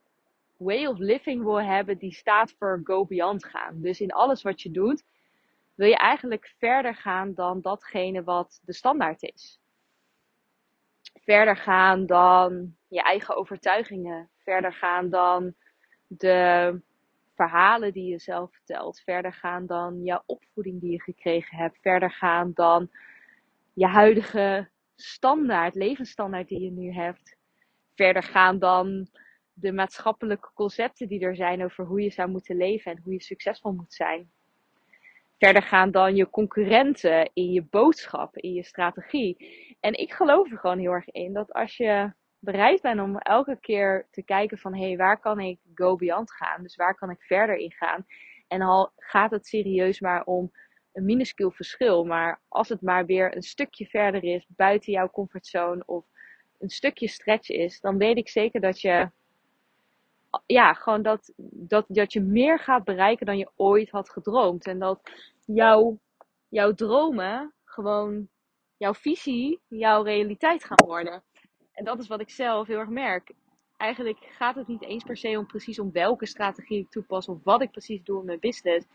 way 0.57 0.87
of 0.87 0.99
living 0.99 1.43
wil 1.43 1.63
hebben 1.63 1.99
die 1.99 2.15
staat 2.15 2.55
voor 2.59 2.81
go 2.85 3.05
beyond 3.05 3.45
gaan. 3.45 3.81
Dus 3.81 4.01
in 4.01 4.13
alles 4.13 4.43
wat 4.43 4.63
je 4.63 4.71
doet, 4.71 5.05
wil 5.75 5.89
je 5.89 5.97
eigenlijk 5.97 6.55
verder 6.59 6.95
gaan 6.95 7.35
dan 7.35 7.61
datgene 7.61 8.23
wat 8.23 8.61
de 8.65 8.73
standaard 8.73 9.23
is. 9.23 9.61
Verder 11.15 11.57
gaan 11.57 12.07
dan 12.07 12.77
je 12.89 13.03
eigen 13.03 13.37
overtuigingen. 13.37 14.31
Verder 14.37 14.73
gaan 14.73 15.11
dan 15.11 15.55
de 16.07 16.81
verhalen 17.41 17.93
die 17.93 18.11
je 18.11 18.19
zelf 18.19 18.53
vertelt. 18.53 19.01
Verder 19.01 19.33
gaan 19.33 19.67
dan 19.67 20.03
jouw 20.03 20.23
opvoeding 20.27 20.81
die 20.81 20.91
je 20.91 21.01
gekregen 21.01 21.57
hebt. 21.57 21.79
Verder 21.81 22.11
gaan 22.11 22.51
dan 22.55 22.91
je 23.73 23.87
huidige 23.87 24.69
standaard, 24.97 25.75
levensstandaard 25.75 26.49
die 26.49 26.61
je 26.61 26.71
nu 26.71 26.93
hebt, 26.93 27.37
verder 27.95 28.23
gaan 28.23 28.59
dan 28.59 29.09
de 29.53 29.73
maatschappelijke 29.73 30.51
concepten 30.55 31.09
die 31.09 31.21
er 31.21 31.37
zijn 31.37 31.65
over 31.65 31.85
hoe 31.85 32.03
je 32.03 32.11
zou 32.11 32.31
moeten 32.31 32.57
leven 32.57 32.93
en 32.93 33.01
hoe 33.03 33.13
je 33.13 33.23
succesvol 33.23 33.73
moet 33.73 33.95
zijn. 33.95 34.31
Verder 35.39 35.63
gaan 35.63 35.91
dan 35.91 36.17
je 36.17 36.31
concurrenten 36.31 37.31
in 37.33 37.53
je 37.53 37.63
boodschap, 37.63 38.37
in 38.37 38.53
je 38.53 38.65
strategie. 38.65 39.37
En 39.81 39.99
ik 39.99 40.13
geloof 40.13 40.51
er 40.51 40.59
gewoon 40.59 40.79
heel 40.79 40.93
erg 40.93 41.09
in 41.09 41.33
dat 41.33 41.53
als 41.53 41.77
je 41.77 42.13
bereid 42.41 42.83
bent 42.83 43.01
om 43.01 43.19
elke 43.19 43.57
keer 43.61 44.07
te 44.11 44.23
kijken 44.23 44.59
van 44.59 44.75
hé, 44.75 44.87
hey, 44.87 44.97
waar 44.97 45.21
kan 45.21 45.41
ik 45.41 45.59
go 45.75 45.97
beyond 45.97 46.33
gaan? 46.33 46.63
Dus 46.63 46.77
waar 46.77 46.95
kan 46.95 47.11
ik 47.11 47.23
verder 47.23 47.57
in 47.57 47.73
gaan? 47.73 48.07
En 48.49 48.63
al 48.63 48.93
gaat 48.97 49.31
het 49.31 49.47
serieus 49.47 50.01
maar 50.01 50.25
om 50.25 50.53
een 50.93 51.05
minuscuul 51.05 51.51
verschil. 51.51 52.05
Maar 52.05 52.41
als 52.49 52.69
het 52.69 52.83
maar 52.83 53.07
weer 53.07 53.37
een 53.37 53.43
stukje 53.43 53.87
verder 53.87 54.25
is, 54.25 54.47
buiten 54.49 54.93
jouw 54.93 55.11
comfortzone 55.11 55.83
of 55.87 56.05
een 56.59 56.71
stukje 56.71 57.09
stretch 57.09 57.49
is, 57.49 57.81
dan 57.81 57.99
weet 57.99 58.17
ik 58.17 58.29
zeker 58.29 58.61
dat 58.61 58.81
je, 58.81 59.11
ja, 60.47 60.75
gewoon 60.75 61.03
dat, 61.03 61.33
dat, 61.37 61.85
dat 61.89 62.13
je 62.13 62.21
meer 62.21 62.59
gaat 62.59 62.85
bereiken 62.85 63.27
dan 63.27 63.39
je 63.39 63.51
ooit 63.57 63.91
had 63.91 64.11
gedroomd. 64.11 64.67
En 64.67 64.79
dat 64.79 65.01
jouw, 65.45 65.99
jouw 66.49 66.75
dromen 66.75 67.55
gewoon 67.65 68.29
jouw 68.77 68.95
visie, 68.95 69.61
jouw 69.69 70.03
realiteit 70.03 70.65
gaan 70.65 70.87
worden. 70.87 71.23
En 71.81 71.87
dat 71.87 71.99
is 71.99 72.09
wat 72.09 72.21
ik 72.21 72.31
zelf 72.31 72.67
heel 72.67 72.79
erg 72.79 72.89
merk. 72.89 73.33
Eigenlijk 73.77 74.19
gaat 74.31 74.55
het 74.55 74.67
niet 74.67 74.83
eens 74.83 75.05
per 75.05 75.17
se 75.17 75.39
om 75.39 75.47
precies 75.47 75.79
om 75.79 75.93
welke 75.93 76.27
strategie 76.27 76.79
ik 76.79 76.91
toepas 76.91 77.29
of 77.29 77.39
wat 77.45 77.63
ik 77.63 77.71
precies 77.71 78.03
doe 78.05 78.21
in 78.21 78.27
mijn 78.27 78.39
business 78.39 78.87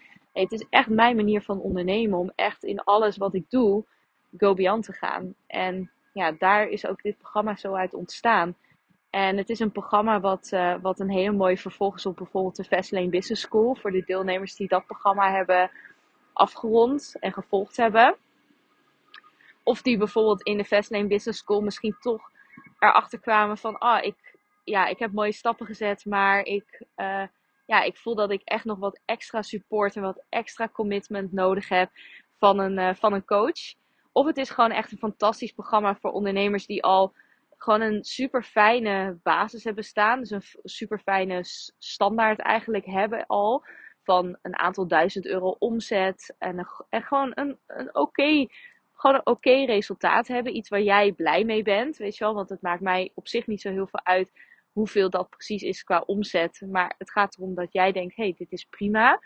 het 0.42 0.52
is 0.52 0.66
echt 0.70 0.90
mijn 0.90 1.16
manier 1.16 1.42
van 1.42 1.60
ondernemen 1.60 2.20
om 2.20 2.32
echt 2.36 2.64
in 2.64 2.84
alles 2.84 3.18
wat 3.18 3.34
ik 3.34 3.50
doe, 3.50 3.86
go 4.38 4.54
beyond 4.54 4.84
te 4.84 4.94
gaan. 4.94 5.36
En 5.48 5.92
ja, 6.14 6.32
daar 6.32 6.68
is 6.68 6.86
ook 6.86 7.02
dit 7.02 7.18
programma 7.18 7.56
zo 7.56 7.74
uit 7.74 7.94
ontstaan. 7.94 8.56
En 9.10 9.38
het 9.38 9.50
is 9.50 9.60
een 9.60 9.72
programma 9.72 10.20
wat, 10.20 10.50
uh, 10.54 10.76
wat 10.82 11.00
een 11.00 11.12
hele 11.12 11.32
mooie 11.32 11.58
vervolg 11.58 11.96
is 11.96 12.06
op 12.06 12.16
bijvoorbeeld 12.16 12.56
de 12.56 12.64
Fastlane 12.64 13.10
Business 13.10 13.42
School. 13.42 13.76
Voor 13.76 13.92
de 13.92 14.04
deelnemers 14.06 14.56
die 14.56 14.68
dat 14.68 14.86
programma 14.86 15.32
hebben 15.32 15.72
afgerond 16.34 17.16
en 17.20 17.34
gevolgd 17.34 17.78
hebben. 17.78 18.16
Of 19.64 19.82
die 19.82 19.98
bijvoorbeeld 19.98 20.44
in 20.44 20.58
de 20.58 20.66
Fastlane 20.66 21.08
Business 21.08 21.40
School 21.40 21.62
misschien 21.62 21.96
toch 22.00 22.34
erachter 22.80 23.20
kwamen 23.20 23.58
van... 23.58 23.78
Ah, 23.78 24.04
ik, 24.04 24.38
ja, 24.64 24.86
ik 24.86 25.00
heb 25.00 25.12
mooie 25.12 25.32
stappen 25.32 25.66
gezet, 25.66 26.06
maar 26.06 26.44
ik... 26.44 26.86
Uh, 26.96 27.24
ja, 27.66 27.82
ik 27.82 27.98
voel 27.98 28.16
dat 28.16 28.32
ik 28.32 28.42
echt 28.44 28.66
nog 28.66 28.80
wat 28.80 29.02
extra 29.06 29.42
support 29.42 29.96
en 29.96 30.02
wat 30.02 30.24
extra 30.30 30.70
commitment 30.70 31.32
nodig 31.32 31.70
heb 31.70 31.90
van 32.38 32.60
een, 32.60 32.78
uh, 32.78 32.94
van 32.94 33.14
een 33.14 33.26
coach. 33.26 33.76
Of 34.12 34.26
het 34.26 34.38
is 34.38 34.50
gewoon 34.50 34.72
echt 34.72 34.92
een 34.92 34.98
fantastisch 34.98 35.52
programma 35.52 35.96
voor 35.96 36.12
ondernemers 36.12 36.66
die 36.66 36.84
al 36.84 37.14
gewoon 37.58 37.82
een 37.82 38.04
super 38.04 38.44
fijne 38.44 39.20
basis 39.24 39.64
hebben 39.64 39.84
staan. 39.84 40.20
Dus 40.20 40.32
een 40.32 40.44
super 40.64 41.00
fijne 41.00 41.40
standaard 41.78 42.40
eigenlijk 42.40 42.86
hebben 42.86 43.26
al 43.26 43.66
van 44.04 44.38
een 44.42 44.58
aantal 44.58 44.88
duizend 44.88 45.26
euro 45.26 45.56
omzet. 45.60 46.36
En, 46.38 46.68
en 46.90 47.04
gewoon 47.04 47.32
een, 47.36 47.60
een 47.68 47.96
oké 47.96 48.48
gewoon 49.06 49.22
een 49.26 49.34
oké 49.34 49.66
resultaat 49.66 50.28
hebben. 50.28 50.56
Iets 50.56 50.70
waar 50.70 50.82
jij 50.82 51.12
blij 51.12 51.44
mee 51.44 51.64
bent, 51.64 51.98
weet 51.98 52.18
je 52.18 52.24
wel. 52.24 52.34
Want 52.34 52.50
het 52.50 52.62
maakt 52.62 52.82
mij 52.82 53.12
op 53.14 53.28
zich 53.28 53.48
niet 53.48 53.62
zo 53.62 53.72
heel 53.72 53.88
veel 53.88 54.06
uit 54.06 54.32
hoeveel 54.72 55.10
dat 55.10 55.30
precies 55.30 55.62
is 55.62 55.84
qua 55.84 56.04
omzet. 56.06 56.62
Maar 56.70 56.96
het 56.98 57.12
gaat 57.12 57.38
erom 57.38 57.56
dat 57.56 57.74
jij 57.74 57.92
denkt, 57.92 58.16
hey, 58.16 58.34
dit 58.38 58.52
is 58.52 58.66
prima. 58.66 59.22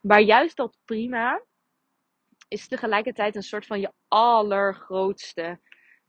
Maar 0.00 0.20
juist 0.20 0.56
dat 0.56 0.78
prima 0.84 1.42
is 2.48 2.68
tegelijkertijd 2.68 3.36
een 3.36 3.42
soort 3.42 3.66
van 3.66 3.80
je 3.80 3.92
allergrootste, 4.08 5.60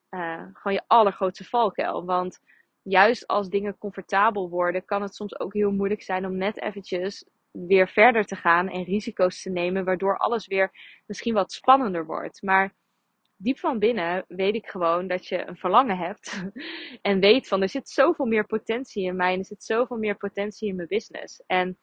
uh, 0.09 0.45
gewoon 0.53 0.73
je 0.73 0.83
allergrootste 0.87 1.43
valkuil. 1.43 2.05
Want 2.05 2.39
juist 2.81 3.27
als 3.27 3.49
dingen 3.49 3.77
comfortabel 3.77 4.49
worden, 4.49 4.85
kan 4.85 5.01
het 5.01 5.15
soms 5.15 5.39
ook 5.39 5.53
heel 5.53 5.71
moeilijk 5.71 6.01
zijn 6.01 6.25
om 6.25 6.37
net 6.37 6.61
eventjes 6.61 7.25
weer 7.51 7.89
verder 7.89 8.25
te 8.25 8.35
gaan 8.35 8.69
en 8.69 8.83
risico's 8.83 9.41
te 9.41 9.49
nemen, 9.49 9.85
waardoor 9.85 10.17
alles 10.17 10.47
weer 10.47 10.71
misschien 11.05 11.33
wat 11.33 11.51
spannender 11.51 12.05
wordt. 12.05 12.41
Maar 12.41 12.73
diep 13.37 13.59
van 13.59 13.79
binnen 13.79 14.25
weet 14.27 14.55
ik 14.55 14.67
gewoon 14.67 15.07
dat 15.07 15.27
je 15.27 15.47
een 15.47 15.57
verlangen 15.57 15.97
hebt 15.97 16.43
en 17.01 17.19
weet 17.19 17.47
van 17.47 17.61
er 17.61 17.69
zit 17.69 17.89
zoveel 17.89 18.25
meer 18.25 18.45
potentie 18.45 19.03
in 19.03 19.15
mij 19.15 19.33
en 19.33 19.39
er 19.39 19.45
zit 19.45 19.63
zoveel 19.63 19.97
meer 19.97 20.17
potentie 20.17 20.69
in 20.69 20.75
mijn 20.75 20.87
business. 20.87 21.43
En 21.47 21.77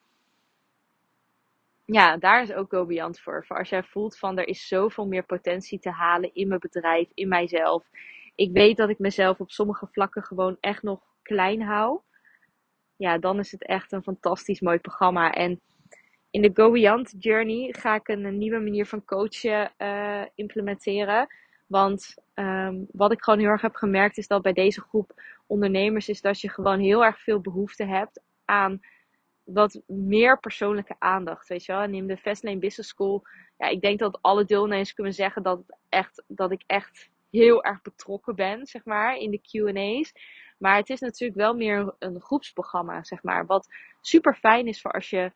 ja, 1.85 2.17
daar 2.17 2.41
is 2.41 2.53
ook 2.53 2.73
Go 2.73 2.87
voor. 3.11 3.45
Voor 3.45 3.57
als 3.57 3.69
jij 3.69 3.83
voelt 3.83 4.17
van 4.17 4.37
er 4.37 4.47
is 4.47 4.67
zoveel 4.67 5.07
meer 5.07 5.25
potentie 5.25 5.79
te 5.79 5.89
halen 5.89 6.33
in 6.33 6.47
mijn 6.47 6.59
bedrijf, 6.59 7.09
in 7.13 7.27
mijzelf. 7.27 7.89
Ik 8.35 8.51
weet 8.51 8.77
dat 8.77 8.89
ik 8.89 8.99
mezelf 8.99 9.39
op 9.39 9.51
sommige 9.51 9.87
vlakken 9.91 10.23
gewoon 10.23 10.57
echt 10.59 10.83
nog 10.83 11.01
klein 11.21 11.61
hou 11.61 11.99
ja, 12.97 13.17
dan 13.17 13.39
is 13.39 13.51
het 13.51 13.65
echt 13.65 13.91
een 13.91 14.03
fantastisch 14.03 14.59
mooi 14.59 14.79
programma. 14.79 15.33
En 15.33 15.61
in 16.29 16.41
de 16.41 16.51
Go 16.53 16.71
Beyond 16.71 17.13
Journey 17.17 17.73
ga 17.77 17.95
ik 17.95 18.07
een, 18.07 18.37
nieuwe 18.37 18.59
manier 18.59 18.85
van 18.85 19.05
coachen 19.05 19.71
uh, 19.77 20.21
implementeren. 20.35 21.27
Want 21.67 22.15
um, 22.35 22.87
wat 22.91 23.11
ik 23.11 23.23
gewoon 23.23 23.39
heel 23.39 23.49
erg 23.49 23.61
heb 23.61 23.75
gemerkt 23.75 24.17
is 24.17 24.27
dat 24.27 24.41
bij 24.41 24.53
deze 24.53 24.81
groep 24.81 25.21
ondernemers 25.47 26.09
is 26.09 26.21
dat 26.21 26.41
je 26.41 26.49
gewoon 26.49 26.79
heel 26.79 27.05
erg 27.05 27.19
veel 27.19 27.39
behoefte 27.39 27.85
hebt 27.85 28.21
aan 28.45 28.79
wat 29.43 29.81
meer 29.87 30.39
persoonlijke 30.39 30.95
aandacht, 30.99 31.47
weet 31.47 31.65
je 31.65 31.71
wel. 31.71 31.81
En 31.81 31.93
in 31.93 32.07
de 32.07 32.17
Fastlane 32.17 32.59
Business 32.59 32.89
School, 32.89 33.23
ja, 33.57 33.67
ik 33.67 33.81
denk 33.81 33.99
dat 33.99 34.21
alle 34.21 34.45
deelnemers 34.45 34.93
kunnen 34.93 35.13
zeggen 35.13 35.43
dat, 35.43 35.59
echt, 35.89 36.23
dat 36.27 36.51
ik 36.51 36.63
echt 36.65 37.09
heel 37.35 37.63
erg 37.63 37.81
betrokken 37.81 38.35
ben, 38.35 38.65
zeg 38.65 38.85
maar, 38.85 39.17
in 39.17 39.31
de 39.31 39.41
Q&A's. 39.41 40.13
Maar 40.57 40.77
het 40.77 40.89
is 40.89 40.99
natuurlijk 40.99 41.39
wel 41.39 41.53
meer 41.53 41.95
een 41.99 42.21
groepsprogramma, 42.21 43.03
zeg 43.03 43.23
maar. 43.23 43.45
Wat 43.45 43.67
super 44.01 44.35
fijn 44.35 44.67
is 44.67 44.81
voor 44.81 44.91
als 44.91 45.09
je 45.09 45.31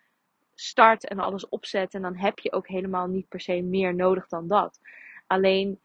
start 0.54 1.08
en 1.08 1.20
alles 1.20 1.50
opzet. 1.50 1.94
En 1.94 2.02
dan 2.02 2.16
heb 2.16 2.40
je 2.40 2.52
ook 2.52 2.68
helemaal 2.68 3.08
niet 3.08 3.28
per 3.28 3.42
se 3.42 3.62
meer 3.62 3.96
nodig 3.96 4.28
dan 4.28 4.48
dat. 4.48 4.80
Alleen 5.28 5.80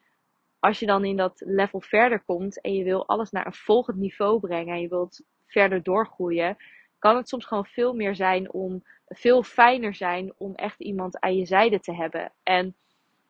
als 0.58 0.78
je 0.78 0.86
dan 0.86 1.04
in 1.04 1.16
dat 1.16 1.42
level 1.46 1.80
verder 1.80 2.22
komt 2.24 2.60
en 2.60 2.74
je 2.74 2.84
wil 2.84 3.06
alles 3.08 3.30
naar 3.30 3.46
een 3.46 3.52
volgend 3.52 3.96
niveau 3.96 4.40
brengen 4.40 4.74
en 4.74 4.80
je 4.80 4.88
wilt 4.88 5.22
verder 5.46 5.82
doorgroeien, 5.82 6.56
kan 6.98 7.16
het 7.16 7.28
soms 7.28 7.44
gewoon 7.44 7.66
veel 7.66 7.94
meer 7.94 8.14
zijn 8.14 8.52
om, 8.52 8.82
veel 9.06 9.42
fijner 9.42 9.94
zijn 9.94 10.32
om 10.36 10.54
echt 10.54 10.80
iemand 10.80 11.20
aan 11.20 11.36
je 11.36 11.46
zijde 11.46 11.80
te 11.80 11.94
hebben. 11.94 12.32
En 12.42 12.76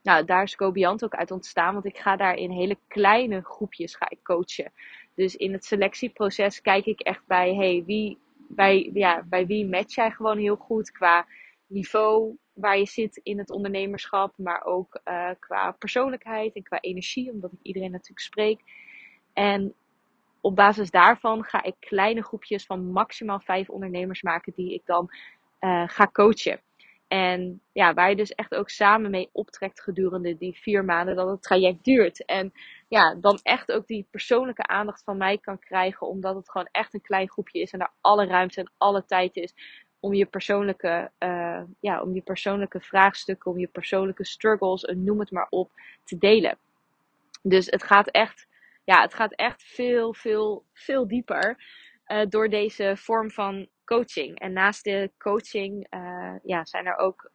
nou, 0.05 0.25
daar 0.25 0.43
is 0.43 0.57
Cobiant 0.57 1.05
ook 1.05 1.15
uit 1.15 1.31
ontstaan, 1.31 1.73
want 1.73 1.85
ik 1.85 1.99
ga 1.99 2.17
daar 2.17 2.35
in 2.35 2.51
hele 2.51 2.79
kleine 2.89 3.41
groepjes 3.43 3.95
ga 3.95 4.11
ik 4.11 4.23
coachen. 4.23 4.73
Dus 5.15 5.37
in 5.37 5.53
het 5.53 5.65
selectieproces 5.65 6.61
kijk 6.61 6.87
ik 6.87 7.01
echt 7.01 7.27
bij, 7.27 7.55
hey, 7.55 7.83
wie, 7.87 8.19
bij, 8.49 8.91
ja, 8.93 9.23
bij 9.23 9.47
wie 9.47 9.67
match 9.67 9.95
jij 9.95 10.11
gewoon 10.11 10.39
heel 10.39 10.57
goed 10.57 10.91
qua 10.91 11.27
niveau 11.67 12.37
waar 12.53 12.79
je 12.79 12.87
zit 12.87 13.21
in 13.23 13.39
het 13.39 13.51
ondernemerschap, 13.51 14.33
maar 14.37 14.65
ook 14.65 15.01
uh, 15.05 15.31
qua 15.39 15.71
persoonlijkheid 15.71 16.55
en 16.55 16.63
qua 16.63 16.81
energie, 16.81 17.31
omdat 17.31 17.53
ik 17.53 17.59
iedereen 17.63 17.91
natuurlijk 17.91 18.21
spreek. 18.21 18.61
En 19.33 19.75
op 20.41 20.57
basis 20.57 20.91
daarvan 20.91 21.45
ga 21.45 21.63
ik 21.63 21.75
kleine 21.79 22.23
groepjes 22.23 22.67
van 22.67 22.93
maximaal 22.93 23.41
vijf 23.41 23.71
ondernemers 23.71 24.23
maken 24.23 24.53
die 24.57 24.75
ik 24.75 24.83
dan 24.85 25.11
uh, 25.61 25.89
ga 25.89 26.09
coachen. 26.13 26.61
En 27.15 27.61
ja, 27.73 27.95
waar 27.95 28.11
je 28.11 28.17
dus 28.17 28.35
echt 28.35 28.55
ook 28.55 28.71
samen 28.71 29.11
mee 29.11 29.29
optrekt 29.33 29.81
gedurende 29.81 30.37
die 30.37 30.59
vier 30.59 30.85
maanden 30.85 31.17
dat 31.17 31.29
het 31.29 31.43
traject 31.43 31.85
duurt. 31.85 32.25
En 32.25 32.53
ja, 32.89 33.15
dan 33.15 33.39
echt 33.43 33.73
ook 33.73 33.87
die 33.87 34.07
persoonlijke 34.11 34.63
aandacht 34.63 35.03
van 35.05 35.17
mij 35.17 35.39
kan 35.39 35.59
krijgen. 35.59 36.07
Omdat 36.07 36.35
het 36.35 36.51
gewoon 36.51 36.69
echt 36.71 36.95
een 36.95 37.01
klein 37.01 37.31
groepje 37.31 37.61
is 37.61 37.73
en 37.73 37.79
daar 37.79 37.93
alle 38.01 38.27
ruimte 38.27 38.61
en 38.61 38.73
alle 38.79 39.05
tijd 39.05 39.37
is 39.37 39.55
om 40.01 40.15
je 40.15 40.27
persoonlijke, 40.27 41.11
uh, 41.19 41.63
ja, 41.81 42.03
om 42.03 42.15
je 42.15 42.23
persoonlijke 42.23 42.81
vraagstukken, 42.81 43.51
om 43.51 43.59
je 43.59 43.67
persoonlijke 43.67 44.25
struggles, 44.25 44.83
noem 44.95 45.21
het 45.21 45.31
maar 45.31 45.47
op, 45.51 45.71
te 46.05 46.19
delen. 46.19 46.59
Dus 47.43 47.67
het 47.67 47.83
gaat 47.83 48.09
echt, 48.11 48.47
ja, 48.85 49.01
het 49.01 49.15
gaat 49.15 49.35
echt 49.35 49.63
veel, 49.63 50.15
veel, 50.15 50.65
veel 50.73 51.09
dieper 51.09 51.65
uh, 52.07 52.21
door 52.29 52.49
deze 52.49 52.93
vorm 52.97 53.31
van 53.31 53.69
coaching. 53.85 54.39
En 54.39 54.53
naast 54.53 54.85
de 54.85 55.11
coaching 55.19 55.87
uh, 55.95 56.35
ja, 56.43 56.65
zijn 56.65 56.87
er 56.87 56.97
ook 56.97 57.31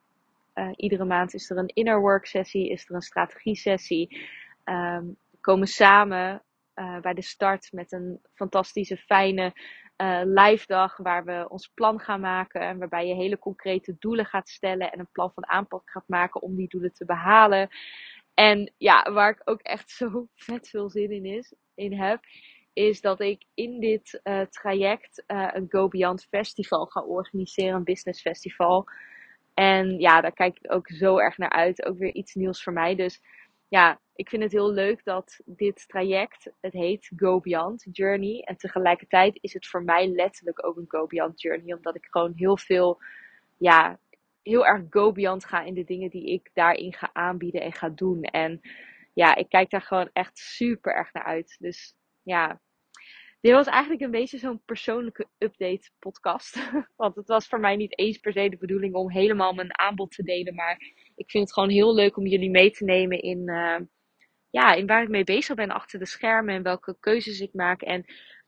uh, 0.55 0.69
iedere 0.75 1.05
maand 1.05 1.33
is 1.33 1.49
er 1.49 1.57
een 1.57 1.71
inner 1.73 1.99
work 1.99 2.25
sessie, 2.25 2.69
is 2.69 2.89
er 2.89 2.95
een 2.95 3.01
strategie 3.01 3.55
sessie. 3.55 4.27
Um, 4.65 5.17
komen 5.41 5.67
samen 5.67 6.43
uh, 6.75 6.99
bij 6.99 7.13
de 7.13 7.21
start 7.21 7.71
met 7.71 7.91
een 7.91 8.19
fantastische, 8.33 8.97
fijne 8.97 9.53
live 10.23 10.65
dag 10.65 10.97
waar 10.97 11.25
we 11.25 11.45
ons 11.49 11.71
plan 11.73 11.99
gaan 11.99 12.19
maken. 12.19 12.61
En 12.61 12.77
waarbij 12.77 13.07
je 13.07 13.13
hele 13.13 13.39
concrete 13.39 13.95
doelen 13.99 14.25
gaat 14.25 14.49
stellen 14.49 14.91
en 14.91 14.99
een 14.99 15.11
plan 15.11 15.31
van 15.33 15.47
aanpak 15.47 15.89
gaat 15.89 16.07
maken 16.07 16.41
om 16.41 16.55
die 16.55 16.67
doelen 16.67 16.93
te 16.93 17.05
behalen. 17.05 17.69
En 18.39 18.73
ja, 18.77 19.11
waar 19.11 19.29
ik 19.29 19.41
ook 19.43 19.61
echt 19.61 19.91
zo 19.91 20.27
vet 20.35 20.69
veel 20.69 20.89
zin 20.89 21.11
in, 21.11 21.25
is, 21.25 21.53
in 21.75 21.93
heb, 21.93 22.19
is 22.79 23.01
dat 23.01 23.19
ik 23.19 23.43
in 23.53 23.79
dit 23.79 24.19
uh, 24.23 24.41
traject 24.41 25.23
uh, 25.27 25.49
een 25.53 25.65
Go 25.69 25.87
Beyond 25.87 26.27
Festival 26.29 26.85
ga 26.85 27.01
organiseren, 27.01 27.75
een 27.75 27.83
business 27.83 28.21
festival. 28.21 28.85
En 29.53 29.99
ja, 29.99 30.21
daar 30.21 30.33
kijk 30.33 30.57
ik 30.61 30.73
ook 30.73 30.89
zo 30.89 31.17
erg 31.17 31.37
naar 31.37 31.49
uit. 31.49 31.85
Ook 31.85 31.97
weer 31.97 32.13
iets 32.13 32.33
nieuws 32.33 32.63
voor 32.63 32.73
mij. 32.73 32.95
Dus 32.95 33.21
ja, 33.67 33.99
ik 34.15 34.29
vind 34.29 34.43
het 34.43 34.51
heel 34.51 34.71
leuk 34.71 35.03
dat 35.03 35.39
dit 35.45 35.87
traject, 35.87 36.51
het 36.59 36.73
heet 36.73 37.11
Go 37.15 37.39
Beyond 37.39 37.85
Journey. 37.91 38.41
En 38.41 38.57
tegelijkertijd 38.57 39.37
is 39.41 39.53
het 39.53 39.67
voor 39.67 39.83
mij 39.83 40.07
letterlijk 40.07 40.65
ook 40.65 40.77
een 40.77 40.85
Go 40.87 41.07
Beyond 41.07 41.41
Journey. 41.41 41.75
Omdat 41.75 41.95
ik 41.95 42.07
gewoon 42.09 42.33
heel 42.35 42.57
veel, 42.57 43.01
ja, 43.57 43.99
heel 44.41 44.65
erg 44.65 44.83
Go 44.89 45.11
Beyond 45.11 45.45
ga 45.45 45.61
in 45.63 45.73
de 45.73 45.83
dingen 45.83 46.09
die 46.09 46.25
ik 46.25 46.49
daarin 46.53 46.93
ga 46.93 47.09
aanbieden 47.13 47.61
en 47.61 47.73
ga 47.73 47.89
doen. 47.89 48.23
En 48.23 48.61
ja, 49.13 49.35
ik 49.35 49.49
kijk 49.49 49.69
daar 49.69 49.81
gewoon 49.81 50.09
echt 50.13 50.37
super 50.37 50.93
erg 50.93 51.13
naar 51.13 51.23
uit. 51.23 51.55
Dus 51.59 51.95
ja, 52.23 52.59
dit 53.41 53.53
was 53.53 53.67
eigenlijk 53.67 54.01
een 54.01 54.11
beetje 54.11 54.37
zo'n 54.37 54.61
persoonlijke 54.65 55.27
update 55.37 55.89
podcast. 55.99 56.71
Want 56.95 57.15
het 57.15 57.27
was 57.27 57.47
voor 57.47 57.59
mij 57.59 57.75
niet 57.75 57.97
eens 57.97 58.17
per 58.17 58.33
se 58.33 58.49
de 58.49 58.57
bedoeling 58.57 58.93
om 58.93 59.11
helemaal 59.11 59.53
mijn 59.53 59.79
aanbod 59.79 60.11
te 60.11 60.23
delen. 60.23 60.55
Maar 60.55 60.77
ik 61.15 61.29
vind 61.29 61.43
het 61.43 61.53
gewoon 61.53 61.69
heel 61.69 61.93
leuk 61.93 62.17
om 62.17 62.25
jullie 62.25 62.49
mee 62.49 62.71
te 62.71 62.83
nemen 62.83 63.19
in, 63.21 63.49
uh, 63.49 63.79
ja, 64.49 64.73
in 64.73 64.87
waar 64.87 65.03
ik 65.03 65.09
mee 65.09 65.23
bezig 65.23 65.55
ben 65.55 65.69
achter 65.69 65.99
de 65.99 66.05
schermen. 66.05 66.55
En 66.55 66.63
welke 66.63 66.97
keuzes 66.99 67.39
ik 67.39 67.53
maak. 67.53 67.81
En 67.81 68.05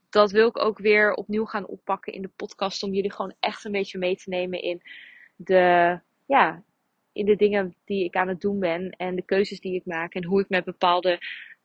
dat 0.09 0.31
wil 0.31 0.47
ik 0.47 0.59
ook 0.59 0.79
weer 0.79 1.13
opnieuw 1.13 1.45
gaan 1.45 1.67
oppakken 1.67 2.13
in 2.13 2.21
de 2.21 2.31
podcast. 2.35 2.83
Om 2.83 2.93
jullie 2.93 3.11
gewoon 3.11 3.35
echt 3.39 3.65
een 3.65 3.71
beetje 3.71 3.97
mee 3.97 4.15
te 4.15 4.29
nemen 4.29 4.61
in 4.61 4.81
de, 5.35 5.99
ja, 6.25 6.63
in 7.13 7.25
de 7.25 7.35
dingen 7.35 7.75
die 7.85 8.03
ik 8.03 8.15
aan 8.15 8.27
het 8.27 8.41
doen 8.41 8.59
ben. 8.59 8.89
En 8.89 9.15
de 9.15 9.25
keuzes 9.25 9.59
die 9.59 9.75
ik 9.75 9.85
maak. 9.85 10.13
En 10.13 10.25
hoe 10.25 10.41
ik 10.41 10.49
met 10.49 10.63
bepaalde 10.63 11.19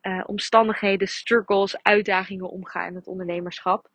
uh, 0.06 0.22
omstandigheden, 0.26 1.08
struggles, 1.08 1.82
uitdagingen 1.82 2.50
omgaan 2.50 2.88
in 2.88 2.94
het 2.94 3.06
ondernemerschap. 3.06 3.88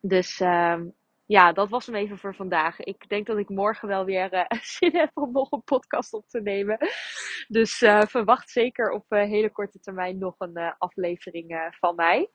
Dus 0.00 0.40
uh, 0.40 0.80
ja, 1.26 1.52
dat 1.52 1.68
was 1.68 1.86
hem 1.86 1.94
even 1.94 2.18
voor 2.18 2.34
vandaag. 2.34 2.80
Ik 2.80 3.08
denk 3.08 3.26
dat 3.26 3.38
ik 3.38 3.48
morgen 3.48 3.88
wel 3.88 4.04
weer 4.04 4.34
uh, 4.34 4.44
zin 4.78 4.96
heb 4.96 5.10
om 5.14 5.32
nog 5.32 5.52
een 5.52 5.64
podcast 5.64 6.12
op 6.12 6.28
te 6.28 6.40
nemen. 6.40 6.78
Dus 7.48 7.82
uh, 7.82 8.00
verwacht 8.00 8.50
zeker 8.50 8.90
op 8.90 9.04
hele 9.08 9.50
korte 9.50 9.80
termijn 9.80 10.18
nog 10.18 10.34
een 10.38 10.74
aflevering 10.78 11.74
van 11.78 11.94
mij. 11.94 12.30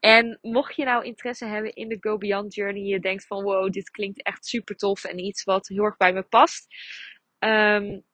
En 0.00 0.38
mocht 0.42 0.76
je 0.76 0.84
nou 0.84 1.04
interesse 1.04 1.44
hebben 1.44 1.74
in 1.74 1.88
de 1.88 1.96
Go 2.00 2.18
Beyond 2.18 2.54
Journey, 2.54 2.82
je 2.82 3.00
denkt 3.00 3.26
van 3.26 3.42
wow, 3.42 3.70
dit 3.70 3.90
klinkt 3.90 4.22
echt 4.22 4.46
super 4.46 4.76
tof 4.76 5.04
en 5.04 5.18
iets 5.18 5.44
wat 5.44 5.68
heel 5.68 5.84
erg 5.84 5.96
bij 5.96 6.12
me 6.12 6.22
past. 6.22 6.66
Um, 7.38 8.04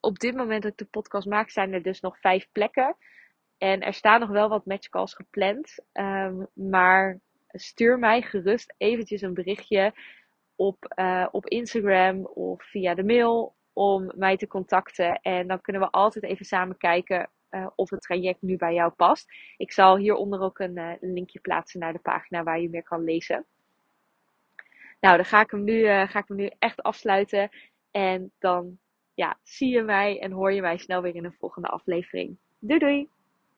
op 0.00 0.18
dit 0.18 0.34
moment 0.34 0.62
dat 0.62 0.72
ik 0.72 0.78
de 0.78 0.84
podcast 0.84 1.26
maak, 1.26 1.50
zijn 1.50 1.72
er 1.72 1.82
dus 1.82 2.00
nog 2.00 2.20
vijf 2.20 2.48
plekken. 2.52 2.96
En 3.58 3.80
er 3.80 3.94
staan 3.94 4.20
nog 4.20 4.28
wel 4.28 4.48
wat 4.48 4.66
matchcalls 4.66 5.14
gepland. 5.14 5.78
Um, 5.92 6.46
maar 6.52 7.20
stuur 7.48 7.98
mij 7.98 8.22
gerust 8.22 8.74
eventjes 8.76 9.22
een 9.22 9.34
berichtje 9.34 9.92
op, 10.56 10.92
uh, 10.96 11.26
op 11.30 11.46
Instagram 11.46 12.26
of 12.26 12.62
via 12.62 12.94
de 12.94 13.04
mail 13.04 13.54
om 13.72 14.12
mij 14.16 14.36
te 14.36 14.46
contacten. 14.46 15.20
En 15.22 15.46
dan 15.46 15.60
kunnen 15.60 15.82
we 15.82 15.90
altijd 15.90 16.24
even 16.24 16.44
samen 16.44 16.76
kijken 16.76 17.30
uh, 17.50 17.66
of 17.74 17.90
het 17.90 18.00
traject 18.00 18.42
nu 18.42 18.56
bij 18.56 18.74
jou 18.74 18.92
past. 18.92 19.32
Ik 19.56 19.72
zal 19.72 19.96
hieronder 19.96 20.40
ook 20.40 20.58
een 20.58 20.76
uh, 20.76 20.92
linkje 21.00 21.40
plaatsen 21.40 21.80
naar 21.80 21.92
de 21.92 21.98
pagina 21.98 22.42
waar 22.42 22.60
je 22.60 22.68
meer 22.68 22.82
kan 22.82 23.04
lezen. 23.04 23.44
Nou, 25.00 25.16
dan 25.16 25.24
ga 25.24 25.40
ik 25.40 25.50
hem 25.50 25.64
nu, 25.64 25.84
ga 25.84 26.18
ik 26.18 26.28
hem 26.28 26.36
nu 26.36 26.50
echt 26.58 26.82
afsluiten. 26.82 27.50
En 27.90 28.32
dan 28.38 28.78
ja, 29.14 29.38
zie 29.42 29.68
je 29.68 29.82
mij 29.82 30.20
en 30.20 30.30
hoor 30.30 30.52
je 30.52 30.60
mij 30.60 30.76
snel 30.76 31.02
weer 31.02 31.14
in 31.14 31.24
een 31.24 31.36
volgende 31.38 31.68
aflevering. 31.68 32.36
Doei 32.58 32.78
doei! 32.78 33.13